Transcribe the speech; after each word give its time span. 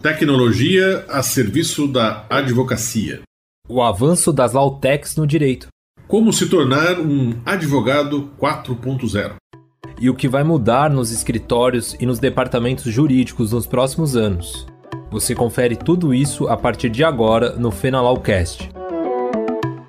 Tecnologia 0.00 1.04
a 1.08 1.24
serviço 1.24 1.88
da 1.88 2.24
advocacia. 2.30 3.22
O 3.68 3.82
avanço 3.82 4.32
das 4.32 4.52
Lautechs 4.52 5.16
no 5.16 5.26
direito. 5.26 5.66
Como 6.06 6.32
se 6.32 6.48
tornar 6.48 7.00
um 7.00 7.34
advogado 7.44 8.30
4.0. 8.40 9.32
E 10.00 10.08
o 10.08 10.14
que 10.14 10.28
vai 10.28 10.44
mudar 10.44 10.88
nos 10.88 11.10
escritórios 11.10 11.96
e 11.98 12.06
nos 12.06 12.20
departamentos 12.20 12.84
jurídicos 12.84 13.50
nos 13.50 13.66
próximos 13.66 14.14
anos. 14.14 14.68
Você 15.10 15.34
confere 15.34 15.74
tudo 15.74 16.14
isso 16.14 16.46
a 16.46 16.56
partir 16.56 16.90
de 16.90 17.02
agora 17.02 17.56
no 17.56 17.72
Fenalawcast. 17.72 18.70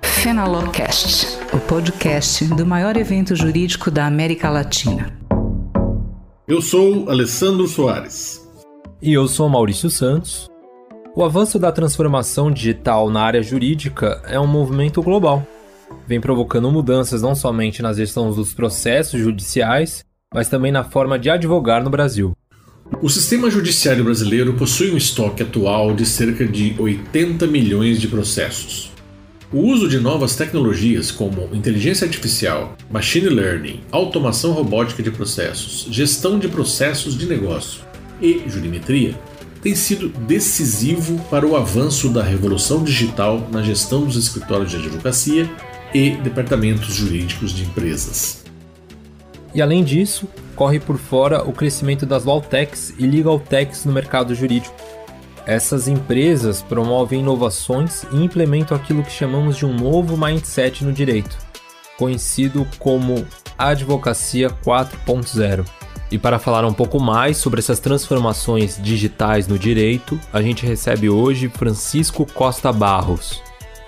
Fenalawcast, 0.02 1.38
o 1.52 1.60
podcast 1.60 2.46
do 2.46 2.66
maior 2.66 2.96
evento 2.96 3.36
jurídico 3.36 3.92
da 3.92 4.06
América 4.06 4.50
Latina. 4.50 5.16
Eu 6.48 6.60
sou 6.60 7.08
Alessandro 7.08 7.68
Soares. 7.68 8.49
E 9.02 9.14
eu 9.14 9.26
sou 9.26 9.48
Maurício 9.48 9.88
Santos. 9.88 10.46
O 11.16 11.24
avanço 11.24 11.58
da 11.58 11.72
transformação 11.72 12.50
digital 12.50 13.08
na 13.08 13.22
área 13.22 13.42
jurídica 13.42 14.20
é 14.26 14.38
um 14.38 14.46
movimento 14.46 15.02
global. 15.02 15.46
Vem 16.06 16.20
provocando 16.20 16.70
mudanças 16.70 17.22
não 17.22 17.34
somente 17.34 17.80
na 17.80 17.94
gestão 17.94 18.30
dos 18.30 18.52
processos 18.52 19.18
judiciais, 19.18 20.04
mas 20.34 20.50
também 20.50 20.70
na 20.70 20.84
forma 20.84 21.18
de 21.18 21.30
advogar 21.30 21.82
no 21.82 21.88
Brasil. 21.88 22.36
O 23.00 23.08
sistema 23.08 23.48
judiciário 23.50 24.04
brasileiro 24.04 24.52
possui 24.52 24.90
um 24.90 24.98
estoque 24.98 25.42
atual 25.42 25.94
de 25.94 26.04
cerca 26.04 26.46
de 26.46 26.74
80 26.78 27.46
milhões 27.46 27.98
de 27.98 28.06
processos. 28.06 28.92
O 29.50 29.60
uso 29.60 29.88
de 29.88 29.98
novas 29.98 30.36
tecnologias 30.36 31.10
como 31.10 31.48
inteligência 31.54 32.04
artificial, 32.04 32.76
machine 32.90 33.30
learning, 33.30 33.80
automação 33.90 34.52
robótica 34.52 35.02
de 35.02 35.10
processos, 35.10 35.86
gestão 35.90 36.38
de 36.38 36.48
processos 36.48 37.16
de 37.16 37.24
negócio 37.24 37.88
e 38.20 38.48
jurimetria 38.48 39.14
tem 39.62 39.74
sido 39.74 40.08
decisivo 40.08 41.18
para 41.30 41.46
o 41.46 41.54
avanço 41.54 42.08
da 42.08 42.22
revolução 42.22 42.82
digital 42.82 43.46
na 43.52 43.62
gestão 43.62 44.04
dos 44.04 44.16
escritórios 44.16 44.70
de 44.70 44.76
advocacia 44.76 45.50
e 45.92 46.10
departamentos 46.12 46.94
jurídicos 46.94 47.52
de 47.52 47.64
empresas. 47.64 48.44
E 49.54 49.60
além 49.60 49.82
disso, 49.84 50.28
corre 50.54 50.78
por 50.78 50.96
fora 50.96 51.42
o 51.42 51.52
crescimento 51.52 52.06
das 52.06 52.24
Lawtechs 52.24 52.94
e 52.98 53.06
Legaltechs 53.06 53.84
no 53.84 53.92
mercado 53.92 54.34
jurídico. 54.34 54.74
Essas 55.44 55.88
empresas 55.88 56.62
promovem 56.62 57.20
inovações 57.20 58.04
e 58.12 58.16
implementam 58.22 58.76
aquilo 58.76 59.02
que 59.02 59.10
chamamos 59.10 59.56
de 59.56 59.66
um 59.66 59.74
novo 59.74 60.16
mindset 60.16 60.84
no 60.84 60.92
direito, 60.92 61.36
conhecido 61.98 62.66
como 62.78 63.26
Advocacia 63.58 64.48
4.0. 64.48 65.79
E 66.10 66.18
para 66.18 66.40
falar 66.40 66.64
um 66.64 66.72
pouco 66.72 66.98
mais 66.98 67.36
sobre 67.36 67.60
essas 67.60 67.78
transformações 67.78 68.82
digitais 68.82 69.46
no 69.46 69.56
direito, 69.56 70.18
a 70.32 70.42
gente 70.42 70.66
recebe 70.66 71.08
hoje 71.08 71.48
Francisco 71.48 72.26
Costa 72.26 72.72
Barros. 72.72 73.40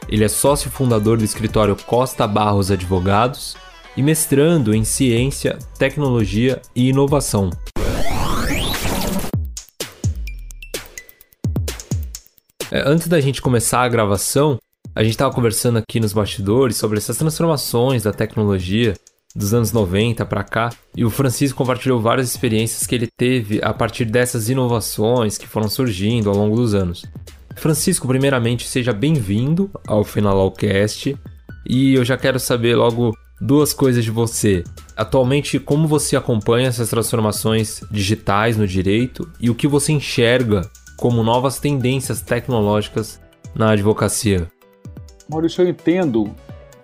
Ele 0.09 0.23
é 0.25 0.28
sócio 0.28 0.70
fundador 0.70 1.19
do 1.19 1.25
escritório 1.25 1.75
Costa 1.75 2.25
Barros 2.28 2.70
Advogados 2.70 3.56
e 3.97 4.03
mestrando 4.05 4.73
em 4.73 4.84
ciência, 4.84 5.59
tecnologia 5.77 6.62
e 6.77 6.91
inovação. 6.91 7.50
É, 12.70 12.89
antes 12.89 13.09
da 13.09 13.20
gente 13.20 13.43
começar 13.43 13.83
a 13.83 13.89
gravação, 13.89 14.59
a 14.95 15.03
gente 15.03 15.12
estava 15.12 15.34
conversando 15.34 15.78
aqui 15.78 15.98
nos 15.98 16.12
bastidores 16.12 16.77
sobre 16.77 16.98
essas 16.98 17.17
transformações 17.17 18.05
da 18.05 18.12
tecnologia 18.12 18.95
dos 19.34 19.55
anos 19.55 19.72
90 19.72 20.25
para 20.27 20.44
cá, 20.44 20.70
e 20.97 21.05
o 21.05 21.11
Francisco 21.11 21.58
compartilhou 21.58 22.00
várias 22.00 22.28
experiências 22.28 22.86
que 22.86 22.94
ele 22.94 23.06
teve 23.06 23.61
a 23.62 23.72
partir 23.72 24.05
dessas 24.05 24.48
inovações 24.48 25.38
que 25.38 25.47
foram 25.47 25.69
surgindo 25.69 26.28
ao 26.28 26.36
longo 26.36 26.56
dos 26.56 26.75
anos. 26.75 27.05
Francisco, 27.56 28.06
primeiramente, 28.06 28.66
seja 28.66 28.92
bem-vindo 28.92 29.70
ao 29.86 30.05
Finalcast, 30.05 31.16
e 31.69 31.94
eu 31.94 32.05
já 32.05 32.16
quero 32.16 32.41
saber 32.41 32.77
logo 32.77 33.12
duas 33.41 33.72
coisas 33.72 34.04
de 34.04 34.10
você. 34.10 34.62
Atualmente, 34.97 35.59
como 35.59 35.88
você 35.88 36.16
acompanha 36.16 36.69
essas 36.69 36.88
transformações 36.88 37.81
digitais 37.91 38.56
no 38.56 38.66
direito 38.66 39.28
e 39.41 39.50
o 39.50 39.54
que 39.54 39.66
você 39.66 39.93
enxerga 39.93 40.62
como 40.97 41.22
novas 41.22 41.59
tendências 41.59 42.20
tecnológicas 42.20 43.20
na 43.54 43.70
advocacia? 43.70 44.49
Maurício, 45.28 45.62
eu 45.62 45.69
entendo 45.69 46.34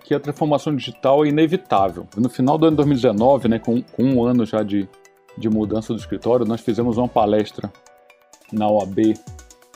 que 0.09 0.15
a 0.15 0.19
transformação 0.19 0.75
digital 0.75 1.23
é 1.23 1.27
inevitável. 1.27 2.07
No 2.17 2.29
final 2.29 2.57
do 2.57 2.65
ano 2.65 2.77
2019, 2.77 3.47
né, 3.47 3.59
com, 3.59 3.79
com 3.79 4.03
um 4.03 4.25
ano 4.25 4.43
já 4.43 4.63
de, 4.63 4.89
de 5.37 5.47
mudança 5.47 5.93
do 5.93 5.99
escritório, 5.99 6.47
nós 6.47 6.61
fizemos 6.61 6.97
uma 6.97 7.07
palestra 7.07 7.71
na 8.51 8.67
OAB 8.67 9.13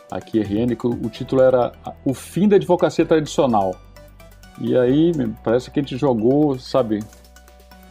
aqui 0.10 0.40
RN, 0.40 0.76
que 0.76 0.88
o, 0.88 1.08
título 1.08 1.44
era 1.44 1.72
O 2.04 2.16
Fim 2.16 2.48
da 2.48 2.56
Advocacia 2.56 3.06
Tradicional. 3.06 3.76
E 4.60 4.76
aí, 4.76 5.12
parece 5.44 5.70
que 5.70 5.80
a 5.80 5.84
gente 5.84 5.98
jogou, 5.98 6.58
sabe, 6.58 7.04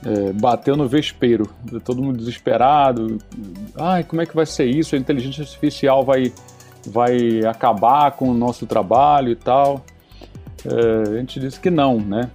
é, 0.04 0.32
bateu 0.32 0.76
no 0.76 0.88
vespeiro, 0.88 1.48
todo 1.84 2.02
mundo 2.02 2.18
desesperado. 2.18 3.18
Ai, 3.78 4.02
como 4.02 4.20
é 4.20 4.26
que 4.26 4.34
vai 4.34 4.46
ser 4.46 4.64
isso? 4.64 4.96
A 4.96 4.98
inteligência 4.98 5.42
artificial 5.42 6.04
vai, 6.04 6.32
vai 6.88 7.44
acabar 7.44 8.10
com 8.10 8.28
o 8.28 8.34
nosso 8.34 8.66
trabalho 8.66 9.30
e 9.30 9.36
tal 9.36 9.80
é, 9.80 9.91
a 10.68 11.16
gente 11.16 11.40
disse 11.40 11.58
que 11.58 11.70
não, 11.70 11.98
né? 11.98 12.30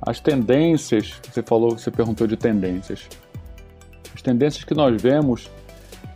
As 0.00 0.18
tendências, 0.18 1.14
você 1.30 1.42
falou, 1.42 1.78
você 1.78 1.90
perguntou 1.90 2.26
de 2.26 2.36
tendências. 2.36 3.08
As 4.14 4.20
tendências 4.20 4.64
que 4.64 4.74
nós 4.74 5.00
vemos, 5.00 5.48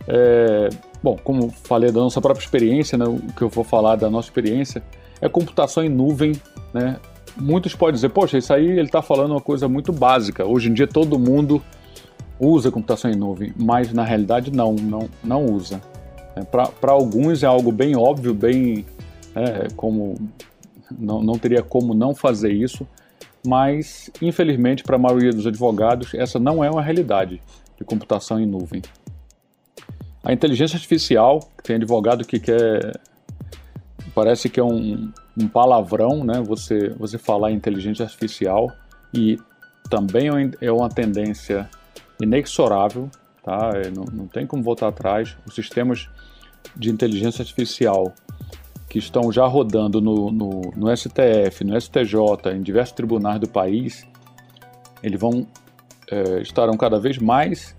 é, 0.07 0.69
bom, 1.01 1.17
como 1.23 1.49
falei 1.49 1.91
da 1.91 1.99
nossa 1.99 2.19
própria 2.19 2.43
experiência, 2.43 2.97
né, 2.97 3.05
o 3.05 3.33
que 3.33 3.41
eu 3.41 3.49
vou 3.49 3.63
falar 3.63 3.95
da 3.95 4.09
nossa 4.09 4.27
experiência 4.27 4.83
é 5.21 5.29
computação 5.29 5.83
em 5.83 5.89
nuvem, 5.89 6.33
né? 6.73 6.97
Muitos 7.39 7.75
podem 7.75 7.95
dizer, 7.95 8.09
poxa, 8.09 8.37
isso 8.37 8.51
aí 8.51 8.65
ele 8.65 8.81
está 8.81 9.01
falando 9.01 9.31
uma 9.31 9.41
coisa 9.41 9.67
muito 9.67 9.93
básica. 9.93 10.45
Hoje 10.45 10.69
em 10.69 10.73
dia 10.73 10.87
todo 10.87 11.19
mundo 11.19 11.61
usa 12.39 12.71
computação 12.71 13.11
em 13.11 13.15
nuvem, 13.15 13.53
mas 13.55 13.93
na 13.93 14.03
realidade 14.03 14.51
não, 14.51 14.73
não, 14.73 15.09
não 15.23 15.45
usa. 15.45 15.81
É, 16.35 16.41
Para 16.43 16.91
alguns 16.91 17.43
é 17.43 17.45
algo 17.45 17.71
bem 17.71 17.95
óbvio, 17.95 18.33
bem 18.33 18.85
é, 19.35 19.67
como 19.75 20.15
não, 20.97 21.21
não 21.21 21.37
teria 21.37 21.61
como 21.61 21.93
não 21.93 22.13
fazer 22.13 22.51
isso, 22.51 22.87
mas 23.45 24.09
infelizmente 24.21 24.83
para 24.83 24.95
a 24.95 24.99
maioria 24.99 25.31
dos 25.31 25.47
advogados 25.47 26.13
essa 26.13 26.39
não 26.39 26.63
é 26.63 26.69
uma 26.69 26.81
realidade 26.81 27.41
de 27.77 27.83
computação 27.83 28.39
em 28.39 28.45
nuvem. 28.45 28.81
A 30.23 30.33
inteligência 30.33 30.75
artificial, 30.75 31.39
tem 31.63 31.77
advogado 31.77 32.25
que 32.25 32.39
quer, 32.39 32.99
parece 34.13 34.49
que 34.49 34.59
é 34.59 34.63
um, 34.63 35.11
um 35.37 35.47
palavrão, 35.47 36.23
né? 36.23 36.41
Você, 36.41 36.89
você 36.89 37.17
falar 37.17 37.51
inteligência 37.51 38.03
artificial 38.03 38.69
e 39.13 39.37
também 39.89 40.27
é 40.59 40.71
uma 40.71 40.89
tendência 40.89 41.69
inexorável, 42.21 43.09
tá? 43.43 43.71
É, 43.75 43.89
não, 43.89 44.03
não 44.11 44.27
tem 44.27 44.45
como 44.45 44.61
voltar 44.61 44.89
atrás. 44.89 45.37
Os 45.45 45.55
sistemas 45.55 46.09
de 46.75 46.89
inteligência 46.89 47.41
artificial 47.41 48.13
que 48.89 48.99
estão 48.99 49.31
já 49.31 49.45
rodando 49.45 50.01
no, 50.01 50.31
no, 50.31 50.61
no 50.75 50.95
STF, 50.95 51.63
no 51.63 51.79
STJ, 51.79 52.51
em 52.55 52.61
diversos 52.61 52.93
tribunais 52.93 53.39
do 53.39 53.47
país, 53.47 54.07
eles 55.03 55.19
vão 55.19 55.45
é, 56.09 56.41
estarão 56.41 56.77
cada 56.77 56.99
vez 56.99 57.17
mais 57.17 57.75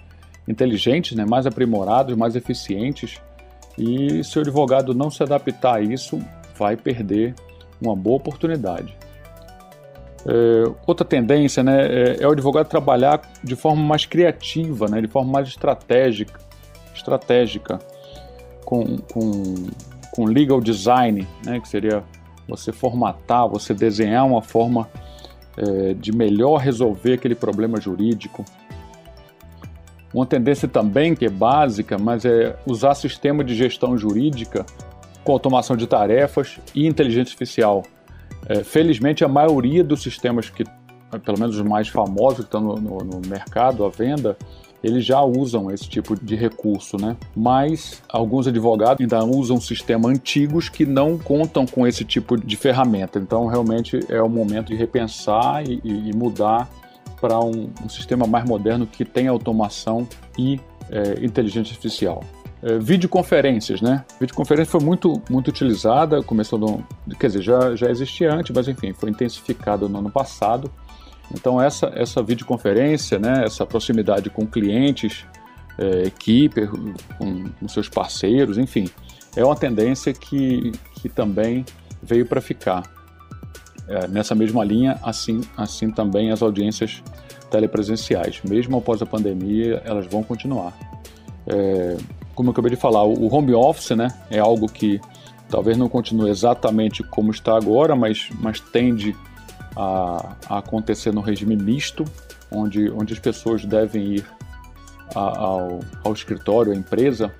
inteligentes, 0.46 1.16
né, 1.16 1.24
mais 1.24 1.46
aprimorados, 1.46 2.16
mais 2.16 2.36
eficientes. 2.36 3.20
E 3.76 4.22
se 4.24 4.38
o 4.38 4.40
advogado 4.40 4.94
não 4.94 5.10
se 5.10 5.22
adaptar 5.22 5.76
a 5.76 5.80
isso, 5.80 6.20
vai 6.56 6.76
perder 6.76 7.34
uma 7.80 7.94
boa 7.94 8.16
oportunidade. 8.16 8.96
É, 10.26 10.64
outra 10.86 11.06
tendência 11.06 11.62
né, 11.62 11.86
é, 11.86 12.16
é, 12.20 12.26
o 12.26 12.32
advogado 12.32 12.68
trabalhar 12.68 13.22
de 13.42 13.54
forma 13.54 13.82
mais 13.82 14.04
criativa, 14.04 14.88
né, 14.88 15.00
de 15.00 15.06
forma 15.06 15.30
mais 15.30 15.48
estratégica, 15.48 16.40
estratégica 16.94 17.78
com, 18.64 18.98
com 18.98 19.68
com 20.18 20.24
legal 20.24 20.60
design, 20.60 21.24
né, 21.46 21.60
que 21.60 21.68
seria 21.68 22.02
você 22.48 22.72
formatar, 22.72 23.48
você 23.48 23.72
desenhar 23.72 24.26
uma 24.26 24.42
forma 24.42 24.88
é, 25.56 25.94
de 25.94 26.10
melhor 26.10 26.56
resolver 26.56 27.12
aquele 27.12 27.36
problema 27.36 27.80
jurídico. 27.80 28.44
Uma 30.12 30.26
tendência 30.26 30.66
também 30.66 31.14
que 31.14 31.24
é 31.24 31.30
básica, 31.30 31.96
mas 31.96 32.24
é 32.24 32.58
usar 32.66 32.96
sistema 32.96 33.44
de 33.44 33.54
gestão 33.54 33.96
jurídica 33.96 34.66
com 35.22 35.30
automação 35.30 35.76
de 35.76 35.86
tarefas 35.86 36.58
e 36.74 36.84
inteligência 36.84 37.30
artificial. 37.30 37.84
É, 38.48 38.64
felizmente, 38.64 39.24
a 39.24 39.28
maioria 39.28 39.84
dos 39.84 40.02
sistemas 40.02 40.50
que, 40.50 40.64
pelo 41.24 41.38
menos 41.38 41.54
os 41.54 41.62
mais 41.62 41.86
famosos 41.86 42.38
que 42.38 42.46
estão 42.46 42.60
no, 42.60 42.74
no, 42.74 42.98
no 42.98 43.20
mercado 43.28 43.84
à 43.84 43.88
venda, 43.88 44.36
eles 44.82 45.04
já 45.04 45.20
usam 45.22 45.70
esse 45.70 45.88
tipo 45.88 46.14
de 46.16 46.36
recurso, 46.36 46.96
né? 46.96 47.16
Mas 47.34 48.02
alguns 48.08 48.46
advogados 48.46 49.00
ainda 49.00 49.24
usam 49.24 49.60
sistemas 49.60 50.12
antigos 50.12 50.68
que 50.68 50.86
não 50.86 51.18
contam 51.18 51.66
com 51.66 51.86
esse 51.86 52.04
tipo 52.04 52.36
de 52.36 52.56
ferramenta. 52.56 53.18
Então, 53.18 53.46
realmente 53.46 53.98
é 54.08 54.22
o 54.22 54.28
momento 54.28 54.68
de 54.68 54.76
repensar 54.76 55.68
e, 55.68 55.80
e 55.84 56.12
mudar 56.14 56.68
para 57.20 57.40
um, 57.40 57.70
um, 57.84 57.88
sistema 57.88 58.26
mais 58.26 58.44
moderno 58.44 58.86
que 58.86 59.04
tenha 59.04 59.30
automação 59.30 60.06
e 60.38 60.60
é, 60.90 61.24
inteligência 61.24 61.72
artificial. 61.72 62.22
é, 62.62 62.78
videoconferências, 62.78 63.80
né? 63.80 64.04
Videoconferência 64.20 64.70
foi 64.70 64.80
muito, 64.80 65.20
muito 65.28 65.48
utilizada, 65.48 66.22
começou 66.22 66.58
no, 66.58 66.86
quer 67.18 67.28
dizer, 67.28 67.42
já, 67.42 67.74
já 67.74 67.90
existia 67.90 68.32
antes, 68.32 68.54
mas 68.54 68.68
enfim, 68.68 68.92
foi 68.92 69.10
intensificada 69.10 69.88
no 69.88 69.98
ano 69.98 70.10
passado. 70.10 70.70
Então 71.32 71.60
essa, 71.60 71.92
essa 71.94 72.22
videoconferência, 72.22 73.18
né, 73.18 73.44
essa 73.44 73.66
proximidade 73.66 74.30
com 74.30 74.46
clientes, 74.46 75.26
é, 75.78 76.04
equipe, 76.04 76.66
com, 77.18 77.44
com, 77.60 77.68
seus 77.68 77.88
parceiros, 77.88 78.58
enfim, 78.58 78.88
é 79.36 79.44
uma 79.44 79.56
tendência 79.56 80.12
que, 80.12 80.72
que 80.94 81.08
também 81.08 81.64
veio 82.02 82.26
para 82.26 82.40
ficar. 82.40 82.82
É, 83.86 84.06
nessa 84.06 84.34
mesma 84.34 84.62
linha, 84.62 84.98
assim, 85.02 85.40
assim 85.56 85.90
também 85.90 86.30
as 86.30 86.42
audiências 86.42 87.02
telepresenciais. 87.50 88.42
Mesmo 88.46 88.76
após 88.76 89.00
a 89.00 89.06
pandemia, 89.06 89.82
elas 89.84 90.06
vão 90.06 90.22
continuar. 90.22 90.76
É, 91.46 91.96
como 92.34 92.50
eu 92.50 92.52
acabei 92.52 92.70
de 92.70 92.76
falar, 92.76 93.04
o 93.04 93.34
home 93.34 93.54
office 93.54 93.96
né, 93.96 94.08
é 94.30 94.38
algo 94.38 94.68
que 94.68 95.00
talvez 95.48 95.76
não 95.76 95.88
continue 95.88 96.28
exatamente 96.28 97.02
como 97.02 97.30
está 97.30 97.56
agora, 97.56 97.96
mas, 97.96 98.28
mas 98.40 98.60
tende 98.60 99.16
a, 99.16 99.16
a 99.76 100.58
acontecer 100.58 101.12
no 101.12 101.20
regime 101.20 101.56
misto, 101.56 102.04
onde, 102.50 102.90
onde 102.90 103.12
as 103.12 103.18
pessoas 103.18 103.64
devem 103.64 104.16
ir 104.16 104.26
a, 105.14 105.38
ao, 105.38 105.80
ao 106.04 106.12
escritório, 106.12 106.72
à 106.72 106.76
empresa, 106.76 107.32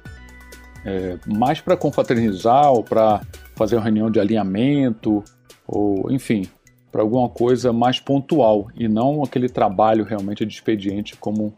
é, 0.84 1.18
mais 1.26 1.60
para 1.60 1.76
confraternizar 1.76 2.70
ou 2.70 2.82
para 2.82 3.20
fazer 3.54 3.76
uma 3.76 3.82
reunião 3.82 4.10
de 4.10 4.20
alinhamento, 4.20 5.22
ou 5.66 6.10
enfim, 6.10 6.48
para 6.90 7.02
alguma 7.02 7.28
coisa 7.28 7.72
mais 7.72 8.00
pontual 8.00 8.68
e 8.74 8.88
não 8.88 9.22
aquele 9.22 9.48
trabalho 9.48 10.04
realmente 10.04 10.46
de 10.46 10.54
expediente 10.54 11.16
como, 11.16 11.54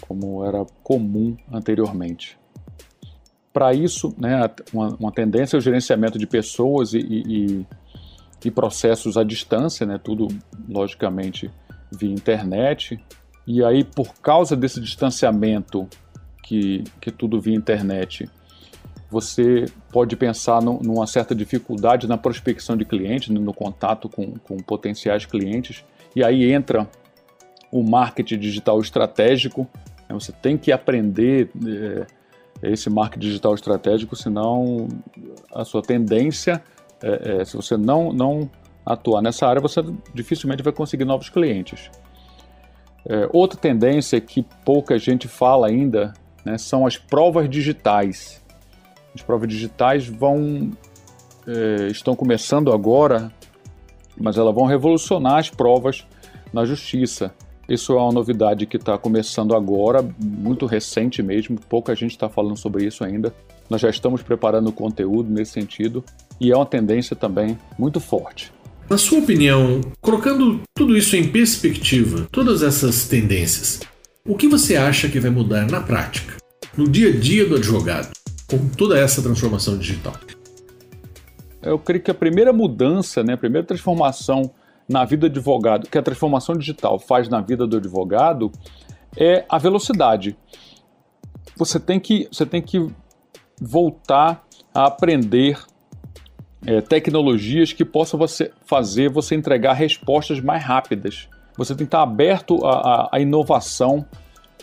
como 0.00 0.44
era 0.44 0.64
comum 0.82 1.36
anteriormente. 1.52 2.38
Para 3.52 3.74
isso, 3.74 4.14
né, 4.16 4.48
uma, 4.72 4.88
uma, 4.98 5.12
tendência 5.12 5.56
é 5.56 5.58
o 5.58 5.60
gerenciamento 5.60 6.18
de 6.18 6.26
pessoas 6.26 6.94
e, 6.94 6.98
e, 6.98 7.66
e 8.44 8.50
processos 8.50 9.16
à 9.16 9.24
distância, 9.24 9.86
né, 9.86 9.98
tudo 10.02 10.28
logicamente 10.68 11.50
via 11.90 12.10
internet. 12.10 12.98
E 13.46 13.64
aí, 13.64 13.84
por 13.84 14.14
causa 14.14 14.56
desse 14.56 14.80
distanciamento 14.80 15.88
que, 16.42 16.84
que 17.00 17.10
tudo 17.10 17.40
via 17.40 17.54
internet, 17.54 18.30
você 19.10 19.66
pode 19.92 20.16
pensar 20.16 20.62
no, 20.62 20.80
numa 20.80 21.06
certa 21.06 21.34
dificuldade 21.34 22.06
na 22.06 22.16
prospecção 22.16 22.76
de 22.76 22.84
clientes, 22.84 23.28
no 23.28 23.52
contato 23.52 24.08
com, 24.08 24.34
com 24.38 24.56
potenciais 24.58 25.26
clientes. 25.26 25.84
E 26.14 26.22
aí 26.22 26.50
entra 26.52 26.88
o 27.70 27.82
marketing 27.82 28.38
digital 28.38 28.80
estratégico. 28.80 29.68
Né, 30.08 30.14
você 30.14 30.32
tem 30.32 30.56
que 30.56 30.72
aprender. 30.72 31.50
É, 31.66 32.20
esse 32.62 32.90
marketing 32.90 33.26
digital 33.26 33.54
estratégico, 33.54 34.14
senão 34.14 34.88
a 35.52 35.64
sua 35.64 35.82
tendência, 35.82 36.62
é, 37.02 37.40
é, 37.40 37.44
se 37.44 37.56
você 37.56 37.76
não, 37.76 38.12
não 38.12 38.50
atuar 38.84 39.22
nessa 39.22 39.46
área, 39.46 39.60
você 39.60 39.80
dificilmente 40.14 40.62
vai 40.62 40.72
conseguir 40.72 41.04
novos 41.04 41.28
clientes. 41.28 41.90
É, 43.08 43.28
outra 43.32 43.58
tendência 43.58 44.20
que 44.20 44.44
pouca 44.64 44.98
gente 44.98 45.26
fala 45.26 45.68
ainda 45.68 46.12
né, 46.44 46.58
são 46.58 46.86
as 46.86 46.96
provas 46.96 47.48
digitais. 47.48 48.42
As 49.14 49.22
provas 49.22 49.48
digitais 49.48 50.06
vão 50.06 50.70
é, 51.46 51.86
estão 51.88 52.14
começando 52.14 52.72
agora, 52.72 53.32
mas 54.16 54.36
elas 54.36 54.54
vão 54.54 54.66
revolucionar 54.66 55.38
as 55.38 55.50
provas 55.50 56.06
na 56.52 56.64
justiça. 56.64 57.34
Isso 57.68 57.92
é 57.92 57.96
uma 57.96 58.12
novidade 58.12 58.66
que 58.66 58.76
está 58.76 58.98
começando 58.98 59.54
agora, 59.54 60.02
muito 60.18 60.66
recente 60.66 61.22
mesmo, 61.22 61.58
pouca 61.68 61.94
gente 61.94 62.10
está 62.10 62.28
falando 62.28 62.56
sobre 62.56 62.84
isso 62.84 63.04
ainda. 63.04 63.32
Nós 63.70 63.80
já 63.80 63.88
estamos 63.88 64.20
preparando 64.20 64.72
conteúdo 64.72 65.30
nesse 65.30 65.52
sentido 65.52 66.04
e 66.40 66.50
é 66.50 66.56
uma 66.56 66.66
tendência 66.66 67.14
também 67.14 67.56
muito 67.78 68.00
forte. 68.00 68.52
Na 68.90 68.98
sua 68.98 69.20
opinião, 69.20 69.80
colocando 70.00 70.60
tudo 70.74 70.96
isso 70.96 71.14
em 71.14 71.30
perspectiva, 71.30 72.26
todas 72.32 72.64
essas 72.64 73.06
tendências, 73.06 73.78
o 74.26 74.34
que 74.34 74.48
você 74.48 74.74
acha 74.74 75.08
que 75.08 75.20
vai 75.20 75.30
mudar 75.30 75.70
na 75.70 75.80
prática, 75.80 76.36
no 76.76 76.88
dia 76.88 77.10
a 77.10 77.16
dia 77.16 77.48
do 77.48 77.54
advogado, 77.54 78.10
com 78.48 78.68
toda 78.70 78.98
essa 78.98 79.22
transformação 79.22 79.78
digital? 79.78 80.14
Eu 81.62 81.78
creio 81.78 82.02
que 82.02 82.10
a 82.10 82.14
primeira 82.14 82.52
mudança, 82.52 83.22
né, 83.22 83.34
a 83.34 83.38
primeira 83.38 83.64
transformação 83.64 84.50
na 84.88 85.04
vida 85.04 85.28
do 85.28 85.38
advogado, 85.38 85.88
que 85.88 85.96
a 85.96 86.02
transformação 86.02 86.56
digital 86.56 86.98
faz 86.98 87.28
na 87.28 87.40
vida 87.40 87.68
do 87.68 87.76
advogado, 87.76 88.50
é 89.16 89.44
a 89.48 89.58
velocidade. 89.58 90.36
Você 91.56 91.78
tem 91.78 92.00
que, 92.00 92.26
você 92.32 92.44
tem 92.44 92.60
que 92.60 92.90
voltar 93.60 94.44
a 94.74 94.86
aprender 94.86 95.58
é, 96.66 96.80
tecnologias 96.80 97.72
que 97.72 97.84
possam 97.84 98.18
você 98.18 98.50
fazer 98.64 99.10
você 99.10 99.34
entregar 99.34 99.72
respostas 99.74 100.40
mais 100.40 100.62
rápidas. 100.62 101.28
Você 101.56 101.74
tem 101.74 101.84
que 101.86 101.88
estar 101.88 102.02
aberto 102.02 102.64
à, 102.64 103.18
inovação, 103.20 104.04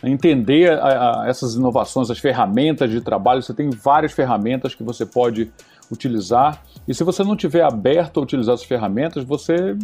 entender 0.03 0.71
a, 0.71 1.23
a 1.23 1.27
essas 1.27 1.55
inovações, 1.55 2.09
as 2.09 2.19
ferramentas 2.19 2.89
de 2.89 3.01
trabalho. 3.01 3.41
Você 3.41 3.53
tem 3.53 3.69
várias 3.69 4.13
ferramentas 4.13 4.73
que 4.73 4.83
você 4.83 5.05
pode 5.05 5.51
utilizar. 5.91 6.63
E 6.87 6.93
se 6.93 7.03
você 7.03 7.23
não 7.23 7.35
tiver 7.35 7.63
aberto 7.63 8.19
a 8.19 8.23
utilizar 8.23 8.55
essas 8.55 8.65
ferramentas, 8.65 9.23
você 9.23 9.75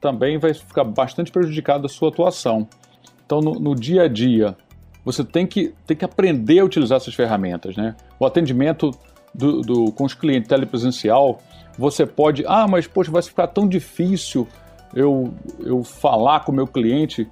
também 0.00 0.38
vai 0.38 0.54
ficar 0.54 0.84
bastante 0.84 1.30
prejudicado 1.30 1.82
da 1.82 1.88
sua 1.88 2.08
atuação. 2.08 2.66
Então, 3.26 3.40
no, 3.40 3.52
no, 3.54 3.74
dia 3.74 4.04
a 4.04 4.08
dia, 4.08 4.56
você 5.08 5.24
tem 5.24 5.46
que, 5.46 5.72
tem 5.86 5.96
que 5.96 6.04
aprender 6.04 6.58
a 6.58 6.64
utilizar 6.66 6.96
essas 6.98 7.14
ferramentas. 7.14 7.74
Né? 7.74 7.96
O 8.20 8.26
atendimento 8.26 8.90
do, 9.34 9.62
do, 9.62 9.92
com 9.92 10.04
os 10.04 10.12
clientes 10.12 10.46
telepresencial, 10.46 11.40
você 11.78 12.04
pode, 12.04 12.44
ah, 12.46 12.68
mas 12.68 12.86
poxa, 12.86 13.10
vai 13.10 13.22
ficar 13.22 13.46
tão 13.46 13.66
difícil 13.66 14.46
eu, 14.94 15.32
eu 15.60 15.82
falar 15.82 16.40
com 16.40 16.52
o 16.52 16.54
meu 16.54 16.66
cliente. 16.66 17.26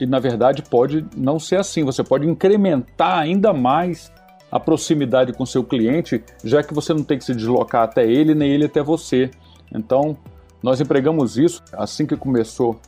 E 0.00 0.06
na 0.06 0.18
verdade 0.18 0.62
pode 0.62 1.04
não 1.14 1.38
ser 1.38 1.56
assim, 1.56 1.84
você 1.84 2.02
pode 2.02 2.26
incrementar 2.26 3.18
ainda 3.18 3.52
mais 3.52 4.10
a 4.50 4.58
proximidade 4.58 5.34
com 5.34 5.44
seu 5.44 5.62
cliente, 5.62 6.24
já 6.42 6.62
que 6.62 6.72
você 6.72 6.94
não 6.94 7.04
tem 7.04 7.18
que 7.18 7.24
se 7.24 7.34
deslocar 7.34 7.82
até 7.82 8.10
ele, 8.10 8.34
nem 8.34 8.50
ele 8.50 8.64
até 8.64 8.82
você. 8.82 9.30
Então, 9.74 10.16
nós 10.62 10.80
empregamos 10.80 11.36
isso 11.36 11.62
assim 11.74 12.06
que 12.06 12.16
começou 12.16 12.80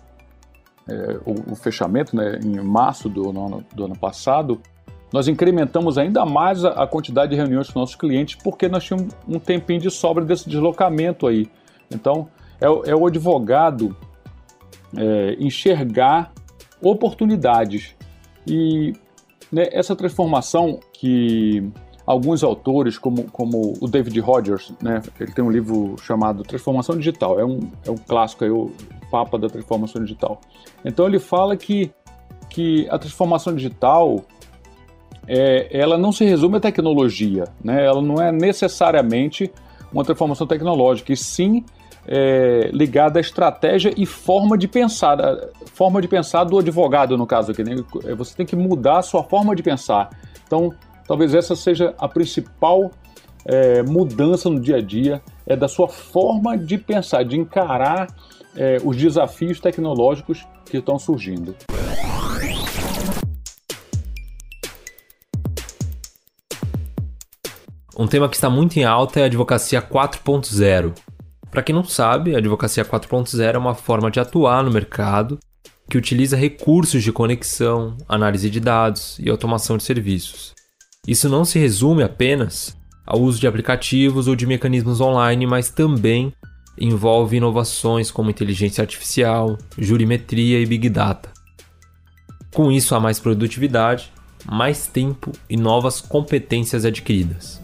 é, 0.88 1.18
o, 1.24 1.52
o, 1.52 1.54
fechamento, 1.54 2.16
né, 2.16 2.38
em 2.42 2.60
março 2.60 3.08
do, 3.08 3.32
no, 3.32 3.62
do 3.74 3.84
ano 3.84 3.98
passado, 3.98 4.60
nós 5.12 5.28
incrementamos 5.28 5.98
ainda 5.98 6.24
mais 6.24 6.64
a, 6.64 6.70
a, 6.70 6.86
quantidade 6.86 7.30
de 7.30 7.36
reuniões 7.36 7.70
com 7.70 7.80
nossos 7.80 7.96
clientes, 7.96 8.36
porque 8.42 8.68
nós 8.68 8.84
tínhamos 8.84 9.14
um 9.26 9.38
tempinho 9.38 9.80
de 9.80 9.90
sobra 9.90 10.24
desse 10.24 10.48
deslocamento 10.48 11.26
aí. 11.26 11.50
Então, 11.90 12.28
é, 12.60 12.66
é 12.90 12.94
o 12.94 13.06
advogado 13.06 13.96
é, 14.96 15.36
enxergar 15.38 16.32
oportunidades. 16.82 17.94
E 18.46 18.92
né, 19.52 19.66
essa 19.72 19.94
transformação 19.94 20.80
que 20.92 21.70
alguns 22.06 22.42
autores, 22.42 22.96
como, 22.96 23.24
como 23.30 23.74
o 23.80 23.86
David 23.86 24.18
Rogers, 24.20 24.72
né, 24.82 25.02
ele 25.20 25.32
tem 25.32 25.44
um 25.44 25.50
livro 25.50 25.96
chamado 26.02 26.42
Transformação 26.42 26.96
Digital, 26.96 27.38
é 27.38 27.44
um, 27.44 27.60
é 27.86 27.90
um 27.90 27.96
clássico, 27.96 28.44
o 28.46 28.72
papa 29.10 29.38
da 29.38 29.48
transformação 29.48 30.02
digital. 30.02 30.40
Então 30.84 31.06
ele 31.06 31.18
fala 31.18 31.56
que, 31.56 31.90
que 32.48 32.88
a 32.90 32.98
transformação 32.98 33.54
digital 33.54 34.24
é, 35.26 35.68
ela 35.70 35.98
não 35.98 36.10
se 36.10 36.24
resume 36.24 36.56
à 36.56 36.60
tecnologia, 36.60 37.44
né, 37.62 37.84
ela 37.84 38.00
não 38.00 38.20
é 38.20 38.32
necessariamente 38.32 39.52
uma 39.92 40.04
transformação 40.04 40.46
tecnológica, 40.46 41.12
e 41.12 41.16
sim 41.16 41.64
é, 42.06 42.70
ligada 42.72 43.18
à 43.18 43.20
estratégia 43.20 43.92
e 43.94 44.06
forma 44.06 44.56
de 44.56 44.66
pensar, 44.66 45.18
forma 45.74 46.00
de 46.00 46.08
pensar 46.08 46.44
do 46.44 46.58
advogado 46.58 47.16
no 47.18 47.26
caso 47.26 47.52
aqui. 47.52 47.62
Né? 47.62 47.76
Você 48.16 48.34
tem 48.34 48.46
que 48.46 48.56
mudar 48.56 48.98
a 48.98 49.02
sua 49.02 49.22
forma 49.22 49.54
de 49.54 49.62
pensar. 49.62 50.08
Então, 50.46 50.72
talvez 51.06 51.34
essa 51.34 51.54
seja 51.54 51.94
a 51.98 52.08
principal 52.08 52.90
é, 53.44 53.82
mudança 53.82 54.48
no 54.48 54.58
dia 54.58 54.76
a 54.76 54.80
dia, 54.80 55.22
é 55.46 55.54
da 55.54 55.68
sua 55.68 55.88
forma 55.88 56.56
de 56.56 56.78
pensar, 56.78 57.22
de 57.22 57.38
encarar 57.38 58.08
é, 58.58 58.76
os 58.82 58.96
desafios 58.96 59.60
tecnológicos 59.60 60.44
que 60.66 60.78
estão 60.78 60.98
surgindo. 60.98 61.54
Um 67.96 68.06
tema 68.06 68.28
que 68.28 68.34
está 68.34 68.50
muito 68.50 68.76
em 68.76 68.84
alta 68.84 69.20
é 69.20 69.22
a 69.22 69.26
advocacia 69.26 69.80
4.0. 69.80 70.92
Para 71.50 71.62
quem 71.62 71.74
não 71.74 71.84
sabe, 71.84 72.34
a 72.34 72.38
advocacia 72.38 72.84
4.0 72.84 73.54
é 73.54 73.58
uma 73.58 73.74
forma 73.74 74.10
de 74.10 74.20
atuar 74.20 74.62
no 74.64 74.70
mercado 74.70 75.38
que 75.88 75.96
utiliza 75.96 76.36
recursos 76.36 77.02
de 77.02 77.12
conexão, 77.12 77.96
análise 78.08 78.50
de 78.50 78.60
dados 78.60 79.18
e 79.18 79.30
automação 79.30 79.76
de 79.76 79.84
serviços. 79.84 80.54
Isso 81.06 81.28
não 81.28 81.44
se 81.44 81.58
resume 81.58 82.02
apenas 82.02 82.76
ao 83.06 83.20
uso 83.20 83.40
de 83.40 83.46
aplicativos 83.46 84.28
ou 84.28 84.36
de 84.36 84.46
mecanismos 84.46 85.00
online, 85.00 85.46
mas 85.46 85.70
também 85.70 86.32
envolve 86.80 87.36
inovações 87.36 88.10
como 88.10 88.30
inteligência 88.30 88.82
artificial, 88.82 89.58
jurimetria 89.76 90.60
e 90.60 90.66
big 90.66 90.88
data. 90.88 91.30
Com 92.54 92.70
isso, 92.70 92.94
há 92.94 93.00
mais 93.00 93.18
produtividade 93.20 94.12
mais 94.50 94.86
tempo 94.86 95.32
e 95.48 95.56
novas 95.56 96.00
competências 96.00 96.84
adquiridas. 96.84 97.60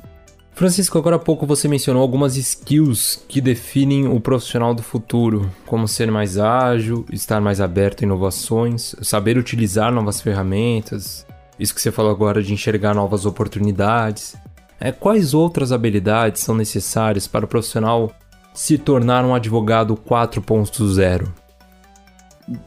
Francisco, 0.52 0.97
agora 0.97 1.16
há 1.16 1.18
pouco 1.18 1.47
você 1.47 1.66
mencionou 1.66 2.00
algumas 2.00 2.37
skills 2.37 3.25
que 3.28 3.40
definem 3.40 4.06
o 4.06 4.21
profissional 4.21 4.73
do 4.73 4.83
futuro, 4.83 5.50
como 5.66 5.88
ser 5.88 6.12
mais 6.12 6.38
ágil, 6.38 7.04
estar 7.11 7.40
mais 7.40 7.61
aberto 7.61 8.02
a 8.02 8.04
inovações, 8.04 8.94
saber 9.02 9.37
utilizar 9.37 9.92
novas 9.92 10.21
ferramentas, 10.21 11.26
isso 11.59 11.75
que 11.75 11.80
você 11.80 11.90
falou 11.90 12.12
agora 12.12 12.40
de 12.40 12.52
enxergar 12.52 12.94
novas 12.94 13.26
oportunidades. 13.26 14.37
É, 14.78 14.92
quais 14.92 15.35
outras 15.35 15.73
habilidades 15.73 16.42
são 16.42 16.54
necessárias 16.54 17.26
para 17.26 17.44
o 17.44 17.49
profissional 17.49 18.12
se 18.54 18.78
tornar 18.78 19.25
um 19.25 19.34
advogado 19.34 19.96
4.0? 19.96 21.28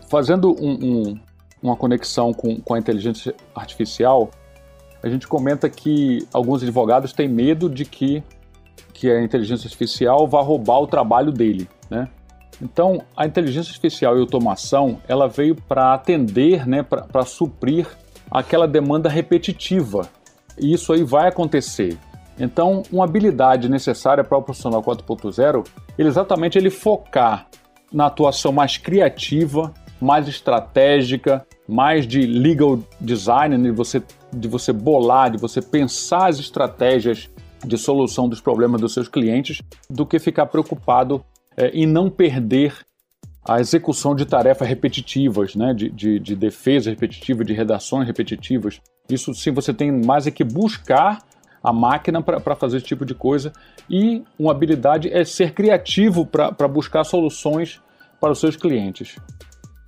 Fazendo 0.10 0.52
um, 0.62 0.74
um, 0.74 1.20
uma 1.64 1.78
conexão 1.78 2.34
com, 2.34 2.60
com 2.60 2.74
a 2.74 2.80
inteligência 2.80 3.34
artificial, 3.56 4.30
a 5.02 5.08
gente 5.08 5.28
comenta 5.28 5.70
que 5.70 6.28
alguns 6.34 6.62
advogados 6.62 7.14
têm 7.14 7.30
medo 7.30 7.70
de 7.70 7.86
que, 7.86 8.22
que 8.94 9.10
a 9.10 9.24
inteligência 9.24 9.66
artificial 9.66 10.28
vá 10.28 10.42
roubar 10.42 10.82
o 10.82 10.88
trabalho 10.88 11.32
dele, 11.32 11.70
né? 11.90 12.10
Então, 12.62 13.04
a 13.16 13.26
inteligência 13.26 13.70
artificial 13.70 14.16
e 14.16 14.18
a 14.18 14.22
automação, 14.22 15.00
ela 15.08 15.28
veio 15.28 15.56
para 15.56 15.94
atender, 15.94 16.68
né, 16.68 16.82
para 16.82 17.24
suprir 17.24 17.88
aquela 18.32 18.68
demanda 18.68 19.08
repetitiva. 19.08 20.10
E 20.58 20.74
isso 20.74 20.92
aí 20.92 21.04
vai 21.04 21.28
acontecer. 21.28 22.00
Então, 22.40 22.84
uma 22.92 23.04
habilidade 23.06 23.70
necessária 23.70 24.24
para 24.24 24.38
o 24.38 24.42
profissional 24.42 24.84
4.0 24.84 25.66
é 25.98 26.04
exatamente 26.04 26.58
ele 26.58 26.70
focar 26.70 27.48
na 27.92 28.06
atuação 28.06 28.52
mais 28.52 28.78
criativa, 28.78 29.74
mais 30.00 30.28
estratégica, 30.28 31.46
mais 31.68 32.06
de 32.06 32.22
legal 32.22 32.80
design, 33.02 33.58
de 33.58 33.72
você, 33.72 34.02
de 34.32 34.48
você 34.48 34.72
bolar, 34.72 35.32
de 35.32 35.38
você 35.38 35.62
pensar 35.62 36.28
as 36.28 36.40
estratégias 36.40 37.30
de 37.66 37.78
solução 37.78 38.30
dos 38.30 38.40
problemas 38.40 38.80
dos 38.80 38.94
seus 38.94 39.08
clientes, 39.08 39.62
do 39.90 40.06
que 40.06 40.20
ficar 40.20 40.46
preocupado 40.46 41.24
é, 41.56 41.70
em 41.70 41.88
não 41.88 42.10
perder 42.10 42.74
a 43.44 43.60
execução 43.60 44.14
de 44.14 44.26
tarefas 44.26 44.68
repetitivas, 44.68 45.56
né, 45.56 45.74
de, 45.74 45.90
de, 45.90 46.20
de 46.20 46.36
defesa 46.36 46.90
repetitiva, 46.90 47.46
de 47.46 47.54
redações 47.54 48.06
repetitivas. 48.06 48.82
Isso 49.10 49.34
sim, 49.34 49.52
você 49.52 49.74
tem 49.74 49.90
mais 49.90 50.28
é 50.28 50.32
que 50.32 50.44
buscar 50.44 51.20
a 51.64 51.74
máquina 51.74 52.22
para 52.22 52.56
fazer 52.56 52.78
esse 52.78 52.86
tipo 52.86 53.06
de 53.06 53.14
coisa. 53.14 53.52
E 53.90 54.24
uma 54.38 54.52
habilidade 54.52 55.12
é 55.12 55.24
ser 55.24 55.54
criativo 55.54 56.26
para 56.26 56.68
buscar 56.68 57.04
soluções 57.04 57.82
para 58.20 58.32
os 58.32 58.40
seus 58.40 58.56
clientes. 58.56 59.18